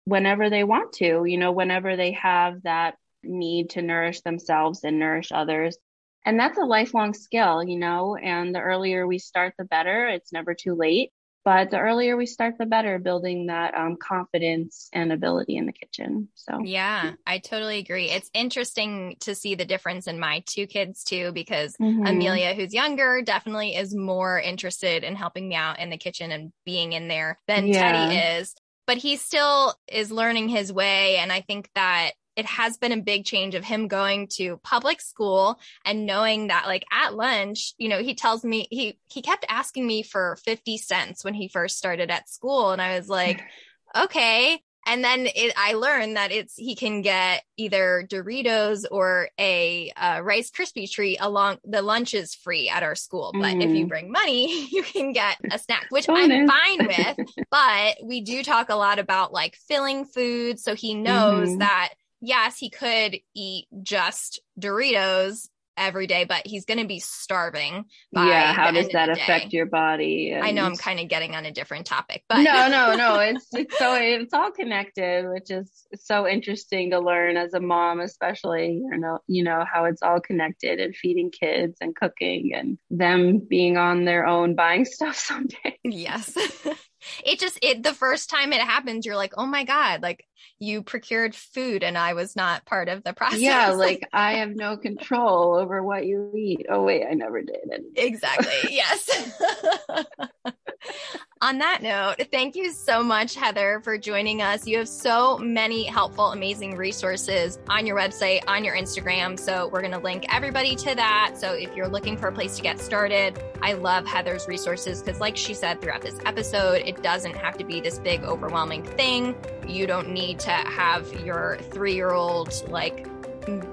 whenever 0.04 0.50
they 0.50 0.64
want 0.64 0.94
to, 0.94 1.24
you 1.24 1.38
know, 1.38 1.52
whenever 1.52 1.96
they 1.96 2.12
have 2.12 2.62
that 2.62 2.96
need 3.22 3.70
to 3.70 3.82
nourish 3.82 4.22
themselves 4.22 4.82
and 4.82 4.98
nourish 4.98 5.30
others. 5.32 5.76
And 6.24 6.38
that's 6.38 6.58
a 6.58 6.64
lifelong 6.64 7.14
skill, 7.14 7.64
you 7.64 7.78
know, 7.78 8.16
and 8.16 8.54
the 8.54 8.60
earlier 8.60 9.06
we 9.06 9.18
start, 9.18 9.54
the 9.58 9.64
better. 9.64 10.06
It's 10.06 10.32
never 10.32 10.54
too 10.54 10.74
late. 10.74 11.10
But 11.42 11.70
the 11.70 11.78
earlier 11.78 12.18
we 12.18 12.26
start, 12.26 12.58
the 12.58 12.66
better 12.66 12.98
building 12.98 13.46
that 13.46 13.74
um, 13.74 13.96
confidence 13.96 14.90
and 14.92 15.10
ability 15.10 15.56
in 15.56 15.64
the 15.64 15.72
kitchen. 15.72 16.28
So, 16.34 16.60
yeah, 16.62 17.12
I 17.26 17.38
totally 17.38 17.78
agree. 17.78 18.10
It's 18.10 18.30
interesting 18.34 19.16
to 19.20 19.34
see 19.34 19.54
the 19.54 19.64
difference 19.64 20.06
in 20.06 20.20
my 20.20 20.44
two 20.46 20.66
kids 20.66 21.02
too, 21.02 21.32
because 21.32 21.74
mm-hmm. 21.80 22.04
Amelia, 22.04 22.52
who's 22.54 22.74
younger, 22.74 23.22
definitely 23.22 23.74
is 23.74 23.94
more 23.94 24.38
interested 24.38 25.02
in 25.02 25.16
helping 25.16 25.48
me 25.48 25.54
out 25.54 25.78
in 25.78 25.88
the 25.88 25.96
kitchen 25.96 26.30
and 26.30 26.52
being 26.66 26.92
in 26.92 27.08
there 27.08 27.38
than 27.48 27.68
yeah. 27.68 27.92
Teddy 27.92 28.16
is. 28.38 28.54
But 28.86 28.98
he 28.98 29.16
still 29.16 29.74
is 29.90 30.12
learning 30.12 30.50
his 30.50 30.70
way. 30.70 31.16
And 31.16 31.32
I 31.32 31.40
think 31.40 31.70
that 31.74 32.10
it 32.40 32.46
has 32.46 32.78
been 32.78 32.92
a 32.92 33.02
big 33.02 33.26
change 33.26 33.54
of 33.54 33.64
him 33.64 33.86
going 33.86 34.26
to 34.26 34.56
public 34.62 35.02
school 35.02 35.60
and 35.84 36.06
knowing 36.06 36.46
that 36.46 36.66
like 36.66 36.86
at 36.90 37.14
lunch, 37.14 37.74
you 37.76 37.90
know, 37.90 38.02
he 38.02 38.14
tells 38.14 38.42
me 38.42 38.66
he 38.70 38.98
he 39.08 39.20
kept 39.20 39.44
asking 39.46 39.86
me 39.86 40.02
for 40.02 40.38
50 40.42 40.78
cents 40.78 41.22
when 41.22 41.34
he 41.34 41.48
first 41.48 41.76
started 41.76 42.10
at 42.10 42.30
school 42.30 42.70
and 42.70 42.80
I 42.80 42.96
was 42.96 43.10
like, 43.10 43.42
okay. 43.96 44.58
And 44.86 45.04
then 45.04 45.26
it, 45.26 45.52
I 45.54 45.74
learned 45.74 46.16
that 46.16 46.32
it's 46.32 46.56
he 46.56 46.74
can 46.74 47.02
get 47.02 47.42
either 47.58 48.06
Doritos 48.08 48.86
or 48.90 49.28
a 49.38 49.92
uh, 49.94 50.22
Rice 50.22 50.50
Krispie 50.50 50.90
treat 50.90 51.18
along 51.20 51.58
the 51.64 51.82
lunch 51.82 52.14
is 52.14 52.34
free 52.34 52.70
at 52.70 52.82
our 52.82 52.94
school. 52.94 53.32
But 53.34 53.56
mm. 53.56 53.62
if 53.62 53.76
you 53.76 53.84
mm. 53.84 53.88
bring 53.90 54.10
money, 54.10 54.66
you 54.72 54.82
can 54.82 55.12
get 55.12 55.36
a 55.52 55.58
snack, 55.58 55.88
which 55.90 56.06
I'm 56.08 56.48
fine 56.48 56.86
with. 56.86 57.28
but 57.50 57.96
we 58.02 58.22
do 58.22 58.42
talk 58.42 58.70
a 58.70 58.76
lot 58.76 58.98
about 58.98 59.34
like 59.34 59.56
filling 59.68 60.06
food, 60.06 60.58
so 60.58 60.74
he 60.74 60.94
knows 60.94 61.50
mm. 61.50 61.58
that 61.58 61.90
yes, 62.20 62.58
he 62.58 62.70
could 62.70 63.18
eat 63.34 63.66
just 63.82 64.40
Doritos 64.58 65.48
every 65.80 66.06
day, 66.06 66.24
but 66.24 66.46
he's 66.46 66.66
going 66.66 66.78
to 66.78 66.86
be 66.86 66.98
starving. 66.98 67.86
yeah. 68.12 68.52
How 68.52 68.70
does 68.70 68.88
that 68.90 69.08
affect 69.08 69.52
your 69.52 69.66
body? 69.66 70.30
And... 70.30 70.44
I 70.44 70.50
know 70.50 70.64
I'm 70.64 70.76
kind 70.76 71.00
of 71.00 71.08
getting 71.08 71.34
on 71.34 71.46
a 71.46 71.50
different 71.50 71.86
topic, 71.86 72.22
but 72.28 72.42
no, 72.42 72.68
no, 72.68 72.94
no. 72.94 73.18
It's, 73.30 73.46
it's 73.52 73.78
so, 73.78 73.94
it's 73.94 74.34
all 74.34 74.50
connected, 74.50 75.28
which 75.28 75.50
is 75.50 75.70
so 75.94 76.26
interesting 76.28 76.90
to 76.90 77.00
learn 77.00 77.36
as 77.36 77.54
a 77.54 77.60
mom, 77.60 78.00
especially, 78.00 78.74
you 78.74 78.98
know, 78.98 79.18
you 79.26 79.42
know, 79.42 79.64
how 79.70 79.84
it's 79.84 80.02
all 80.02 80.20
connected 80.20 80.80
and 80.80 80.94
feeding 80.94 81.30
kids 81.30 81.78
and 81.80 81.96
cooking 81.96 82.52
and 82.54 82.78
them 82.90 83.38
being 83.38 83.76
on 83.76 84.04
their 84.04 84.26
own 84.26 84.54
buying 84.54 84.84
stuff 84.84 85.16
someday. 85.16 85.78
Yes. 85.82 86.36
it 87.24 87.38
just 87.38 87.58
it 87.62 87.82
the 87.82 87.94
first 87.94 88.28
time 88.28 88.52
it 88.52 88.60
happens 88.60 89.06
you're 89.06 89.16
like 89.16 89.32
oh 89.38 89.46
my 89.46 89.64
god 89.64 90.02
like 90.02 90.26
you 90.58 90.82
procured 90.82 91.34
food 91.34 91.82
and 91.82 91.96
i 91.96 92.12
was 92.12 92.36
not 92.36 92.64
part 92.66 92.88
of 92.88 93.02
the 93.04 93.12
process 93.14 93.40
yeah 93.40 93.70
like 93.70 94.06
i 94.12 94.34
have 94.34 94.50
no 94.50 94.76
control 94.76 95.54
over 95.54 95.82
what 95.82 96.06
you 96.06 96.32
eat 96.36 96.66
oh 96.68 96.82
wait 96.82 97.04
i 97.08 97.14
never 97.14 97.42
did 97.42 97.58
exactly 97.96 98.52
yes 98.70 99.40
on 101.42 101.58
that 101.58 101.82
note, 101.82 102.28
thank 102.30 102.54
you 102.54 102.70
so 102.70 103.02
much, 103.02 103.34
Heather, 103.34 103.80
for 103.82 103.96
joining 103.96 104.42
us. 104.42 104.66
You 104.66 104.78
have 104.78 104.88
so 104.88 105.38
many 105.38 105.84
helpful, 105.84 106.32
amazing 106.32 106.76
resources 106.76 107.58
on 107.68 107.86
your 107.86 107.96
website, 107.96 108.42
on 108.46 108.62
your 108.62 108.76
Instagram. 108.76 109.38
So 109.38 109.68
we're 109.68 109.80
going 109.80 109.92
to 109.92 109.98
link 109.98 110.26
everybody 110.32 110.76
to 110.76 110.94
that. 110.94 111.36
So 111.36 111.54
if 111.54 111.74
you're 111.74 111.88
looking 111.88 112.18
for 112.18 112.28
a 112.28 112.32
place 112.32 112.56
to 112.56 112.62
get 112.62 112.78
started, 112.78 113.42
I 113.62 113.72
love 113.72 114.06
Heather's 114.06 114.48
resources 114.48 115.02
because, 115.02 115.18
like 115.20 115.36
she 115.36 115.54
said 115.54 115.80
throughout 115.80 116.02
this 116.02 116.18
episode, 116.26 116.82
it 116.84 117.02
doesn't 117.02 117.36
have 117.36 117.56
to 117.56 117.64
be 117.64 117.80
this 117.80 117.98
big, 117.98 118.22
overwhelming 118.22 118.82
thing 118.82 119.34
you 119.70 119.86
don't 119.86 120.08
need 120.08 120.38
to 120.40 120.50
have 120.50 121.12
your 121.24 121.58
three 121.70 121.94
year 121.94 122.10
old 122.10 122.52
like 122.68 123.06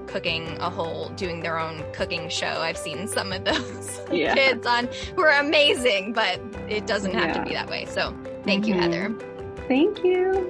cooking 0.06 0.56
a 0.58 0.70
whole 0.70 1.10
doing 1.10 1.40
their 1.40 1.58
own 1.58 1.84
cooking 1.92 2.28
show 2.28 2.46
i've 2.46 2.78
seen 2.78 3.06
some 3.06 3.32
of 3.32 3.44
those 3.44 4.00
yeah. 4.10 4.34
kids 4.34 4.66
on 4.66 4.88
who 5.14 5.22
are 5.22 5.38
amazing 5.40 6.12
but 6.12 6.40
it 6.68 6.86
doesn't 6.86 7.12
have 7.12 7.28
yeah. 7.28 7.34
to 7.34 7.42
be 7.44 7.50
that 7.50 7.68
way 7.68 7.84
so 7.84 8.14
thank 8.44 8.64
mm-hmm. 8.64 8.74
you 8.74 8.80
heather 8.80 9.14
thank 9.68 10.02
you 10.04 10.48